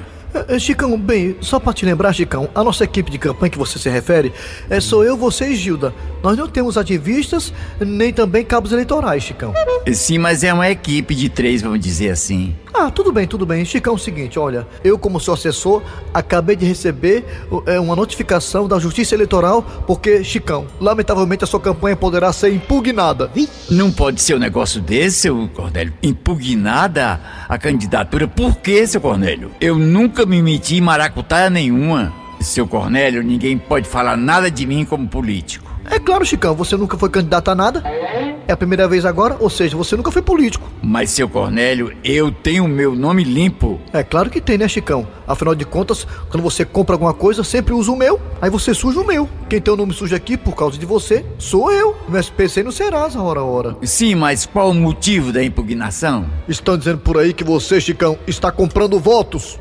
É, 0.48 0.60
Chicão, 0.60 0.98
bem, 1.00 1.36
só 1.42 1.60
pra 1.60 1.74
te 1.74 1.86
lembrar, 1.86 2.14
Chicão, 2.14 2.50
a 2.54 2.64
nossa 2.64 2.84
equipe 2.84 3.10
de 3.10 3.18
campanha 3.18 3.50
que 3.50 3.58
você 3.58 3.80
se 3.80 3.90
refere 3.90 4.34
é 4.70 4.80
sou 4.80 5.04
eu, 5.04 5.18
você 5.18 5.50
e 5.50 5.56
Gilda. 5.56 5.94
Nós 6.22 6.38
não 6.38 6.48
temos 6.48 6.78
ativistas, 6.78 7.54
nem 7.80 8.12
também 8.12 8.44
cabos 8.44 8.72
eleitorais, 8.72 9.24
Chicão. 9.24 9.54
Sim, 9.94 10.18
mas 10.18 10.44
é 10.44 10.54
uma 10.54 10.70
equipe 10.70 11.16
de 11.16 11.30
três, 11.30 11.62
vamos 11.62 11.80
dizer 11.80 12.10
assim. 12.10 12.56
Ah, 12.74 12.92
tudo 12.92 13.12
bem, 13.12 13.26
tudo 13.26 13.46
bem. 13.46 13.66
Chicão, 13.66 13.94
é 13.94 13.96
o 13.96 14.00
seguinte, 14.00 14.38
olha, 14.38 14.68
eu 14.84 15.00
como 15.00 15.20
seu 15.20 15.34
assessor, 15.34 15.82
acabei 16.14 16.56
de 16.56 16.66
receber 16.66 17.26
é, 17.66 17.80
uma 17.80 17.96
notificação 17.96 18.68
da 18.68 18.78
Justiça 18.78 19.16
Eleitoral, 19.16 19.64
porque, 19.88 20.24
Chicão, 20.24 20.68
lamentavelmente 20.80 21.44
a 21.44 21.48
sua 21.48 21.60
campanha 21.60 21.96
poderá 21.96 22.32
ser 22.32 22.54
impugnada. 22.54 23.32
Não 23.70 23.92
pode 23.92 24.22
ser 24.22 24.36
um 24.36 24.40
negócio 24.40 24.80
desse, 24.80 25.22
seu 25.22 25.50
Cornélio. 25.56 25.92
Impugnada 26.04 27.20
a 27.50 27.58
candidatura. 27.58 28.28
Por 28.28 28.58
quê, 28.58 28.86
seu 28.86 29.02
Cornélio? 29.02 29.52
Eu 29.60 29.76
nunca 29.76 30.26
me 30.28 30.42
meti 30.42 30.78
em 30.78 30.82
maracutaia 30.82 31.50
nenhuma. 31.50 32.14
Seu 32.40 32.68
Cornélio, 32.68 33.24
ninguém 33.24 33.58
pode 33.58 33.88
falar 33.88 34.16
nada 34.16 34.52
de 34.52 34.66
mim 34.66 34.86
como 34.86 35.08
político. 35.08 35.68
É 35.90 35.98
claro, 36.00 36.26
Chicão, 36.26 36.54
você 36.54 36.76
nunca 36.76 36.98
foi 36.98 37.10
candidato 37.10 37.50
a 37.50 37.56
nada. 37.56 37.82
É 38.48 38.52
a 38.52 38.58
primeira 38.58 38.88
vez 38.88 39.06
agora, 39.06 39.38
ou 39.40 39.50
seja, 39.50 39.76
você 39.78 39.96
nunca 39.96 40.12
foi 40.12 40.22
político. 40.22 40.70
Mas, 40.82 41.12
seu 41.12 41.30
Cornélio, 41.30 41.96
eu 42.04 42.30
tenho 42.30 42.68
meu 42.68 42.94
nome 42.94 43.24
limpo. 43.24 43.80
É 43.94 44.04
claro 44.04 44.30
que 44.30 44.42
tem, 44.42 44.58
né, 44.58 44.68
Chicão? 44.68 45.08
Afinal 45.26 45.56
de 45.56 45.66
contas, 45.66 46.06
quando 46.30 46.44
você 46.44 46.66
compra 46.66 46.96
alguma 46.96 47.14
coisa, 47.14 47.44
sempre 47.44 47.74
usa 47.74 47.92
o 47.92 47.96
meu, 47.96 48.20
aí 48.42 48.50
você 48.50 48.74
suja 48.74 49.00
o 49.00 49.08
meu. 49.08 49.30
Quem 49.50 49.62
tem 49.62 49.74
o 49.74 49.78
nome 49.78 49.94
sujo 49.94 50.14
aqui 50.14 50.36
por 50.36 50.56
causa 50.56 50.78
de 50.78 50.86
você 50.86 51.26
sou 51.38 51.72
eu. 51.72 51.96
No 52.10 52.18
SPC 52.20 52.60
e 52.60 52.64
no 52.64 52.72
Serasa, 52.72 53.22
hora 53.22 53.40
a 53.40 53.46
hora. 53.46 53.78
Sim, 53.84 54.16
mas 54.16 54.46
qual 54.46 54.72
o 54.72 54.74
motivo 54.74 55.32
da 55.32 55.44
impugnação? 55.44 56.26
Estão 56.50 56.78
dizendo 56.78 56.98
por 56.98 57.18
aí 57.18 57.34
que 57.34 57.46
você, 57.46 57.80
Chicão, 57.80 58.18
está 58.28 58.52
comprando 58.52 59.00
votos. 59.00 59.58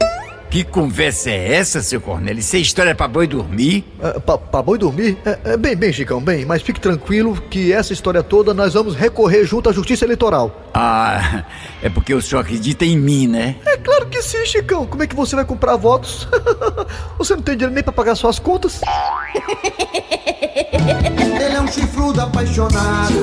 Que 0.51 0.63
conversa 0.65 1.31
é 1.31 1.55
essa, 1.55 1.83
seu 1.83 2.01
Cornélio? 2.01 2.41
Isso 2.41 2.57
é 2.57 2.59
história 2.61 2.95
pra 2.95 3.09
boi 3.09 3.27
dormir? 3.27 3.85
É, 4.01 4.19
pra, 4.21 4.39
pra 4.39 4.63
boi 4.63 4.79
dormir? 4.79 5.19
É, 5.25 5.39
é, 5.53 5.57
bem, 5.57 5.75
bem, 5.77 5.93
Chicão, 5.93 6.21
bem, 6.21 6.45
mas 6.45 6.63
fique 6.63 6.81
tranquilo 6.81 7.37
que 7.51 7.73
essa 7.73 7.93
história 7.93 8.23
toda 8.23 8.55
nós 8.55 8.75
vamos 8.75 8.95
recorrer 8.95 9.45
junto 9.45 9.69
à 9.69 9.73
Justiça 9.73 10.05
Eleitoral. 10.05 10.71
Ah, 10.73 11.45
é 11.83 11.89
porque 11.89 12.15
o 12.15 12.23
senhor 12.23 12.41
acredita 12.41 12.85
em 12.85 12.97
mim, 12.97 13.27
né? 13.27 13.57
É 13.67 13.77
claro 13.77 14.07
que 14.07 14.23
sim, 14.23 14.47
Chicão. 14.47 14.87
Como 14.87 15.03
é 15.03 15.07
que 15.07 15.17
você 15.17 15.35
vai 15.35 15.45
comprar 15.45 15.77
votos? 15.77 16.29
você 17.19 17.35
não 17.35 17.43
tem 17.43 17.57
dinheiro 17.57 17.75
nem 17.75 17.83
pra 17.83 17.93
pagar 17.93 18.15
suas 18.15 18.39
contas? 18.39 18.81
Ele 20.47 21.55
é 21.55 21.61
um 21.61 21.69
chifrudo 21.69 22.21
apaixonado. 22.21 23.15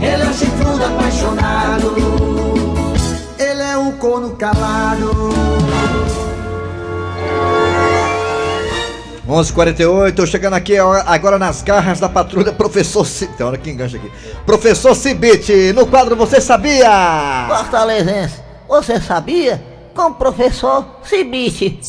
Ele 0.00 0.22
é 0.22 0.26
um 0.26 0.32
chifrudo 0.32 0.84
apaixonado. 0.84 1.94
Ele 3.38 3.62
é 3.62 3.76
um 3.78 3.92
corno 3.92 4.36
calado. 4.36 5.23
11:48, 9.34 10.14
tô 10.14 10.24
chegando 10.26 10.54
aqui 10.54 10.76
agora 10.78 11.38
nas 11.38 11.60
garras 11.60 11.98
da 11.98 12.08
patrulha, 12.08 12.52
professor 12.54 13.04
Cibite. 13.04 13.42
Olha 13.42 13.58
que 13.58 13.68
engancha 13.70 13.96
aqui. 13.96 14.08
Professor 14.46 14.94
Cibite, 14.94 15.72
no 15.72 15.86
quadro 15.86 16.14
Você 16.14 16.40
Sabia? 16.40 17.46
Fortalezense, 17.48 18.36
você 18.68 19.00
sabia? 19.00 19.60
Com 19.92 20.06
o 20.10 20.14
professor 20.14 20.84
Cibite. 21.02 21.80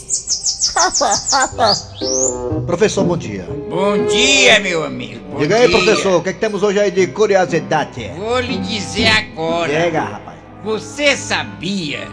Professor, 2.65 3.03
bom 3.03 3.15
dia. 3.15 3.47
Bom 3.69 4.05
dia, 4.07 4.59
meu 4.59 4.83
amigo. 4.83 5.21
Bom 5.31 5.37
Diga 5.37 5.55
aí, 5.55 5.67
dia. 5.67 5.77
professor, 5.77 6.17
o 6.17 6.21
que, 6.21 6.29
é 6.29 6.33
que 6.33 6.39
temos 6.39 6.63
hoje 6.63 6.79
aí 6.79 6.91
de 6.91 7.07
curiosidade? 7.07 8.11
Vou 8.17 8.39
lhe 8.39 8.57
dizer 8.57 9.07
agora. 9.07 9.85
Diga, 9.85 10.01
rapaz. 10.01 10.37
Você 10.63 11.15
sabia 11.15 12.07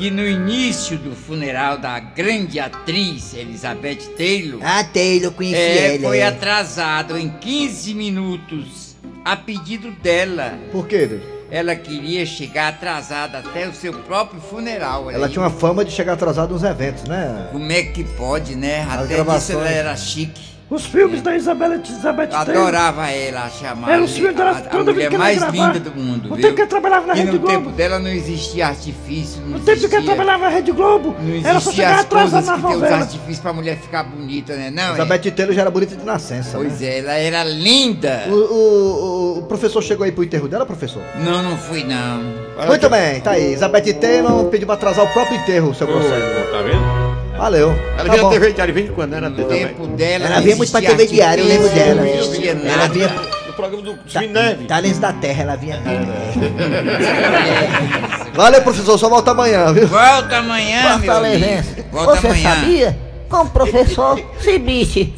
que 0.00 0.10
no 0.10 0.26
início 0.26 0.96
do 0.96 1.14
funeral 1.14 1.76
da 1.76 1.98
grande 2.00 2.58
atriz 2.58 3.34
Elizabeth 3.34 4.14
Taylor, 4.16 4.58
Ah, 4.64 4.82
Taylor, 4.82 5.30
conheci 5.30 5.60
é, 5.60 5.94
ele. 5.96 6.04
foi 6.06 6.20
é. 6.20 6.26
atrasado 6.26 7.18
em 7.18 7.28
15 7.28 7.92
minutos 7.92 8.96
a 9.22 9.36
pedido 9.36 9.90
dela. 9.90 10.58
Por 10.72 10.86
quê? 10.86 11.06
Deus? 11.06 11.22
Ela 11.50 11.76
queria 11.76 12.24
chegar 12.24 12.68
atrasada 12.68 13.40
até 13.40 13.68
o 13.68 13.74
seu 13.74 13.92
próprio 13.92 14.40
funeral. 14.40 15.10
Ela 15.10 15.26
aí. 15.26 15.32
tinha 15.32 15.42
uma 15.42 15.50
fama 15.50 15.84
de 15.84 15.90
chegar 15.92 16.14
atrasada 16.14 16.50
nos 16.50 16.62
eventos, 16.62 17.04
né? 17.04 17.48
Como 17.52 17.70
é 17.70 17.82
que 17.82 18.02
pode, 18.02 18.56
né? 18.56 18.86
As 18.88 19.00
Até 19.04 19.14
gravações. 19.16 19.42
disso 19.42 19.52
ela 19.52 19.68
era 19.68 19.96
chique. 19.98 20.40
Os 20.70 20.86
filmes 20.86 21.20
da 21.20 21.34
Isabela 21.34 21.74
Elizabeth 21.74 22.28
Taylor. 22.28 22.48
adorava 22.58 23.10
ela, 23.10 23.50
chamava 23.50 23.92
Era 23.92 24.02
os 24.04 24.12
filmes 24.12 24.36
dela 24.36 24.50
a, 24.52 24.58
a 24.58 24.60
toda 24.60 24.92
vez 24.92 25.06
mulher 25.08 25.18
mais 25.18 25.38
gravava. 25.40 25.72
linda 25.72 25.90
do 25.90 25.96
mundo, 26.00 26.28
No 26.28 26.36
viu? 26.36 26.42
tempo 26.44 26.54
que 26.54 26.60
ela 26.60 26.70
trabalhava 26.70 27.06
na 27.08 27.14
e 27.14 27.16
Rede 27.18 27.32
no 27.32 27.38
Globo. 27.40 27.52
tempo 27.56 27.70
dela 27.70 27.98
não 27.98 28.08
existia 28.08 28.68
artifício, 28.68 29.40
não 29.42 29.48
No 29.48 29.54
tempo 29.58 29.64
que 29.64 29.70
existia... 29.72 29.98
ela 29.98 30.06
trabalhava 30.06 30.44
na 30.44 30.48
Rede 30.50 30.70
Globo, 30.70 31.16
Não 31.20 31.34
ela 31.34 31.58
só 31.58 31.70
existia 31.70 31.72
chegava 31.72 31.94
as 31.94 32.04
atrasada 32.06 32.30
coisas 32.30 32.46
na 32.46 32.54
que 32.54 32.60
tem 32.62 32.70
os 32.70 32.80
novela. 32.82 32.96
artifícios 32.98 33.38
pra 33.40 33.52
mulher 33.52 33.76
ficar 33.78 34.02
bonita, 34.04 34.54
né? 34.54 34.70
Não, 34.70 34.82
é? 34.82 34.88
Elizabeth 34.90 35.30
Taylor 35.32 35.54
já 35.56 35.60
era 35.62 35.70
bonita 35.72 35.96
de 35.96 36.04
nascença. 36.04 36.56
Pois 36.56 36.80
né? 36.80 36.86
é, 36.86 36.98
ela 37.00 37.14
era 37.14 37.42
linda. 37.44 38.22
O, 38.28 38.32
o- 38.32 39.34
o- 39.34 39.38
o 39.40 39.42
professor 39.42 39.82
chegou 39.82 40.04
aí 40.04 40.12
pro 40.12 40.22
enterro 40.22 40.46
dela, 40.46 40.64
professor? 40.64 41.02
Não, 41.18 41.42
não 41.42 41.56
fui 41.58 41.82
não. 41.82 42.22
Muito 42.68 42.88
bem, 42.88 43.20
tá 43.20 43.32
aí. 43.32 43.46
Elizabeth 43.46 43.94
Taylor 43.94 44.44
pediu 44.44 44.66
pra 44.66 44.76
atrasar 44.76 45.04
o 45.04 45.08
próprio 45.08 45.36
enterro, 45.36 45.74
seu 45.74 45.88
conselho. 45.88 46.22
Tá 46.52 46.62
vendo? 46.62 46.99
Valeu. 47.40 47.70
Ela 47.70 48.04
Tá 48.04 48.12
vinha 48.12 48.22
bom. 48.22 48.30
TV 48.30 48.52
diário 48.52 48.74
de 48.74 48.80
vez 48.80 48.90
em 48.90 48.94
quando, 48.94 49.14
era 49.14 49.30
TV 49.30 49.44
tempo 49.54 49.86
dela 49.86 50.26
Ela 50.26 50.40
vinha 50.42 50.56
muito 50.56 50.70
pra 50.70 50.80
TV 50.82 51.06
diário, 51.06 51.42
eu 51.42 51.48
lembro 51.48 51.68
dela. 51.70 52.06
Ela 52.06 52.88
vinha. 52.88 53.08
No 53.46 53.52
programa 53.54 53.82
do 53.82 53.94
Ta- 54.12 54.20
Neve. 54.20 54.64
Talentos 54.66 54.98
da 54.98 55.12
Terra, 55.14 55.42
ela 55.44 55.56
vinha. 55.56 55.80
Valeu, 58.34 58.60
professor, 58.62 58.98
só 58.98 59.08
volta 59.08 59.30
amanhã, 59.30 59.72
viu? 59.72 59.88
Volta 59.88 60.36
amanhã, 60.36 60.98
meu 60.98 61.12
amigo. 61.16 61.64
Volta 61.90 62.20
Você 62.20 62.26
amanhã. 62.26 62.54
sabia? 62.54 62.98
Com 63.30 63.36
o 63.38 63.48
professor 63.50 64.20
Cibite. 64.40 65.14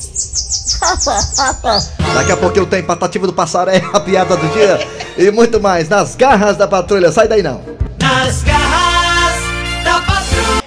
Daqui 2.15 2.33
a 2.33 2.37
pouco 2.37 2.57
eu 2.59 2.67
tenho 2.67 2.85
Patativa 2.85 3.27
do 3.27 3.33
Passaré, 3.33 3.83
a 3.93 4.01
piada 4.01 4.37
do 4.37 4.47
dia 4.49 4.79
e 5.19 5.31
muito 5.31 5.61
mais 5.61 5.89
nas 5.89 6.15
garras 6.15 6.57
da 6.57 6.69
patrulha. 6.69 7.11
Sai 7.11 7.27
daí 7.27 7.43
não. 7.43 7.61
Nas 8.01 8.43
garras. 8.43 8.52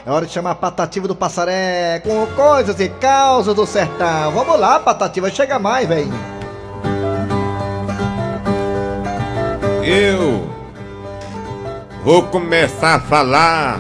É 0.06 0.12
hora 0.12 0.28
de 0.28 0.32
chamar 0.32 0.52
a 0.52 0.56
Patativa 0.56 1.08
do 1.08 1.16
Passaré 1.16 2.00
com 2.02 2.28
coisas 2.36 2.80
e 2.80 2.90
causas 2.90 3.56
do 3.56 3.66
sertão. 3.66 4.32
Vamos 4.32 4.60
lá, 4.60 4.80
Patativa, 4.80 5.32
chega 5.32 5.58
mais, 5.58 5.88
velho. 5.88 6.14
Eu 9.84 10.48
vou 12.04 12.22
começar 12.28 12.96
a 12.96 13.00
falar 13.00 13.80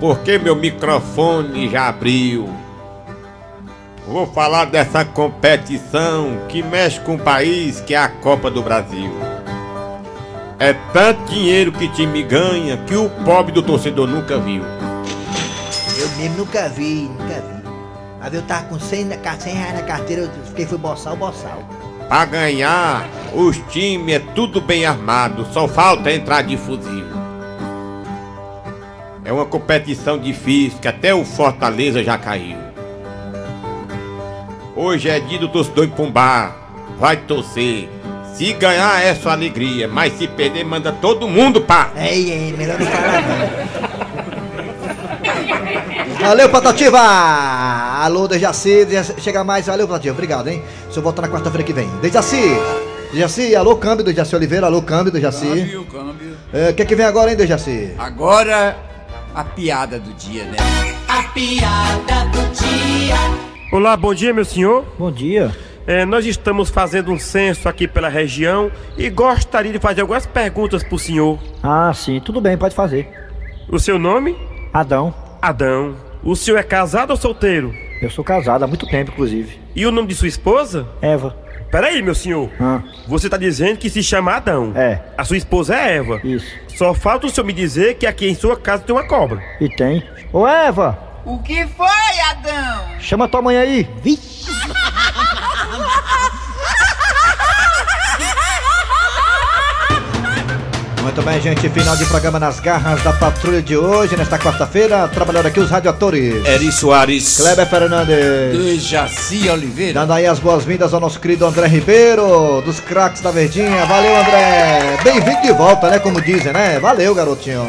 porque 0.00 0.36
meu 0.36 0.56
microfone 0.56 1.68
já 1.68 1.86
abriu. 1.86 2.52
Vou 4.04 4.26
falar 4.26 4.64
dessa 4.64 5.04
competição 5.04 6.38
que 6.48 6.60
mexe 6.60 6.98
com 7.02 7.14
o 7.14 7.20
país 7.20 7.80
que 7.80 7.94
é 7.94 7.98
a 7.98 8.08
Copa 8.08 8.50
do 8.50 8.60
Brasil. 8.60 9.31
É 10.62 10.72
tanto 10.92 11.24
dinheiro 11.32 11.72
que 11.72 11.88
time 11.88 12.22
ganha 12.22 12.76
que 12.76 12.94
o 12.94 13.10
pobre 13.24 13.50
do 13.50 13.60
torcedor 13.60 14.06
nunca 14.06 14.38
viu. 14.38 14.62
Eu 15.98 16.08
mesmo 16.16 16.36
nunca 16.36 16.68
vi, 16.68 17.10
nunca 17.18 17.34
vi. 17.40 17.68
Mas 18.20 18.32
eu 18.32 18.42
tava 18.42 18.66
com 18.66 18.78
100, 18.78 19.04
na 19.06 19.16
ca- 19.16 19.36
100 19.40 19.54
reais 19.54 19.74
na 19.74 19.82
carteira, 19.82 20.22
eu 20.22 20.30
fiquei 20.46 20.64
fui 20.64 20.78
boçal, 20.78 21.16
boçal. 21.16 21.64
Pra 22.06 22.24
ganhar, 22.26 23.08
os 23.34 23.56
times 23.72 24.14
é 24.14 24.18
tudo 24.36 24.60
bem 24.60 24.86
armado, 24.86 25.44
só 25.52 25.66
falta 25.66 26.12
entrar 26.12 26.42
de 26.42 26.56
fuzil. 26.56 27.06
É 29.24 29.32
uma 29.32 29.44
competição 29.46 30.16
difícil 30.16 30.78
que 30.78 30.86
até 30.86 31.12
o 31.12 31.24
Fortaleza 31.24 32.04
já 32.04 32.16
caiu. 32.16 32.58
Hoje 34.76 35.08
é 35.08 35.18
dia 35.18 35.40
do 35.40 35.48
torcedor 35.48 35.86
ir 35.86 35.90
pra 35.90 36.04
um 36.04 36.10
bar, 36.10 36.54
vai 37.00 37.16
torcer. 37.16 37.88
Se 38.32 38.52
ganhar 38.54 39.02
é 39.04 39.14
sua 39.14 39.32
alegria, 39.32 39.86
mas 39.86 40.14
se 40.14 40.26
perder 40.26 40.64
manda 40.64 40.90
todo 40.92 41.28
mundo 41.28 41.60
pá. 41.60 41.90
Ei, 41.96 42.30
ei, 42.30 42.52
melhor 42.56 42.78
não 42.78 42.86
falar 42.86 43.22
não. 43.22 43.62
Valeu, 46.26 46.48
Patativa! 46.48 46.98
Alô, 47.00 48.26
Dejaci, 48.28 48.86
chega 49.18 49.42
mais. 49.44 49.66
Valeu, 49.66 49.86
Patativa, 49.88 50.14
obrigado, 50.14 50.48
hein? 50.48 50.62
Se 50.90 50.96
eu 50.98 51.02
voltar 51.02 51.22
na 51.22 51.28
quarta-feira 51.28 51.64
que 51.64 51.72
vem. 51.72 51.88
Dejaci! 52.00 52.40
Dejaci, 53.12 53.54
alô, 53.54 53.76
câmbio, 53.76 54.04
Dejaci 54.04 54.34
Oliveira, 54.34 54.66
alô, 54.66 54.80
câmbio, 54.82 55.12
Dejaci. 55.12 55.46
Câmbio, 55.46 55.84
câmbio. 55.84 56.36
É, 56.52 56.70
O 56.70 56.74
que 56.74 56.84
que 56.86 56.94
vem 56.94 57.04
agora, 57.04 57.30
hein, 57.30 57.36
Dejaci? 57.36 57.92
Agora, 57.98 58.76
a 59.34 59.44
piada 59.44 59.98
do 59.98 60.12
dia, 60.14 60.44
né? 60.44 60.56
A 61.08 61.22
piada 61.24 62.24
do 62.32 62.40
dia. 62.54 63.16
Olá, 63.72 63.96
bom 63.96 64.14
dia, 64.14 64.32
meu 64.32 64.44
senhor. 64.44 64.84
Bom 64.98 65.10
dia. 65.10 65.50
É, 65.86 66.04
nós 66.04 66.24
estamos 66.26 66.70
fazendo 66.70 67.10
um 67.10 67.18
censo 67.18 67.68
aqui 67.68 67.88
pela 67.88 68.08
região 68.08 68.70
e 68.96 69.10
gostaria 69.10 69.72
de 69.72 69.78
fazer 69.78 70.02
algumas 70.02 70.26
perguntas 70.26 70.82
pro 70.84 70.98
senhor. 70.98 71.38
Ah, 71.62 71.92
sim, 71.94 72.20
tudo 72.20 72.40
bem, 72.40 72.56
pode 72.56 72.74
fazer. 72.74 73.08
O 73.68 73.78
seu 73.78 73.98
nome? 73.98 74.36
Adão, 74.72 75.12
Adão. 75.40 75.96
O 76.22 76.36
senhor 76.36 76.58
é 76.58 76.62
casado 76.62 77.10
ou 77.10 77.16
solteiro? 77.16 77.74
eu 78.00 78.10
sou 78.10 78.24
casado 78.24 78.64
há 78.64 78.66
muito 78.66 78.86
tempo, 78.86 79.12
inclusive. 79.12 79.60
E 79.76 79.86
o 79.86 79.92
nome 79.92 80.08
de 80.08 80.14
sua 80.16 80.26
esposa? 80.28 80.88
Eva. 81.00 81.36
Peraí, 81.70 82.02
meu 82.02 82.14
senhor. 82.14 82.50
Ah, 82.60 82.82
Você 83.08 83.28
tá 83.28 83.36
dizendo 83.36 83.78
que 83.78 83.88
se 83.88 84.02
chama 84.02 84.32
Adão. 84.34 84.72
É. 84.74 85.00
A 85.16 85.24
sua 85.24 85.36
esposa 85.36 85.74
é 85.76 85.96
Eva. 85.98 86.20
isso. 86.24 86.46
Só 86.76 86.92
falta 86.94 87.26
o 87.26 87.30
senhor 87.30 87.46
me 87.46 87.52
dizer 87.52 87.94
que 87.94 88.06
aqui 88.06 88.28
em 88.28 88.34
sua 88.34 88.56
casa 88.56 88.82
tem 88.82 88.94
uma 88.94 89.06
cobra. 89.06 89.40
E 89.60 89.68
tem. 89.68 90.02
Ô, 90.32 90.46
Eva, 90.46 90.98
O 91.24 91.38
que 91.38 91.64
foi, 91.68 91.86
Adão? 92.30 92.84
chama 92.98 93.28
tua 93.28 93.40
mãe 93.40 93.56
aí. 93.56 93.88
Vixe. 94.02 94.31
Muito 101.02 101.20
bem, 101.20 101.40
gente, 101.40 101.68
final 101.68 101.96
de 101.96 102.04
programa 102.06 102.38
nas 102.38 102.60
garras 102.60 103.02
da 103.02 103.12
patrulha 103.12 103.60
de 103.60 103.76
hoje, 103.76 104.16
nesta 104.16 104.38
quarta-feira. 104.38 105.08
Trabalhando 105.08 105.46
aqui 105.46 105.58
os 105.58 105.68
radioatores. 105.68 106.46
Eri 106.46 106.70
Soares. 106.70 107.38
Kleber 107.38 107.68
Fernandes. 107.68 108.56
Dejaci 108.56 109.50
Oliveira. 109.50 109.94
Dando 109.94 110.12
aí 110.12 110.26
as 110.26 110.38
boas-vindas 110.38 110.94
ao 110.94 111.00
nosso 111.00 111.18
querido 111.18 111.44
André 111.44 111.66
Ribeiro, 111.66 112.62
dos 112.62 112.78
craques 112.78 113.20
da 113.20 113.32
Verdinha. 113.32 113.84
Valeu, 113.84 114.16
André. 114.16 114.96
Bem-vindo 115.02 115.42
de 115.42 115.52
volta, 115.52 115.90
né? 115.90 115.98
Como 115.98 116.20
dizem, 116.22 116.52
né? 116.52 116.78
Valeu, 116.78 117.12
garotinho. 117.16 117.66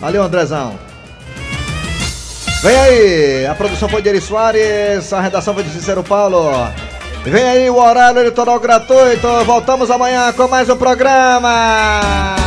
Valeu, 0.00 0.22
Andrezão. 0.22 0.78
Vem 2.62 2.76
aí, 2.76 3.46
a 3.46 3.54
produção 3.54 3.90
foi 3.90 4.00
de 4.00 4.08
Eri 4.08 4.22
Soares, 4.22 5.12
a 5.12 5.20
redação 5.20 5.52
foi 5.52 5.64
de 5.64 5.70
Cícero 5.70 6.02
Paulo. 6.02 6.50
Vem 7.24 7.44
aí 7.44 7.68
o 7.68 7.76
horário 7.76 8.20
eleitoral 8.20 8.58
gratuito. 8.58 9.28
Voltamos 9.44 9.90
amanhã 9.90 10.32
com 10.32 10.48
mais 10.48 10.68
um 10.70 10.76
programa. 10.76 12.43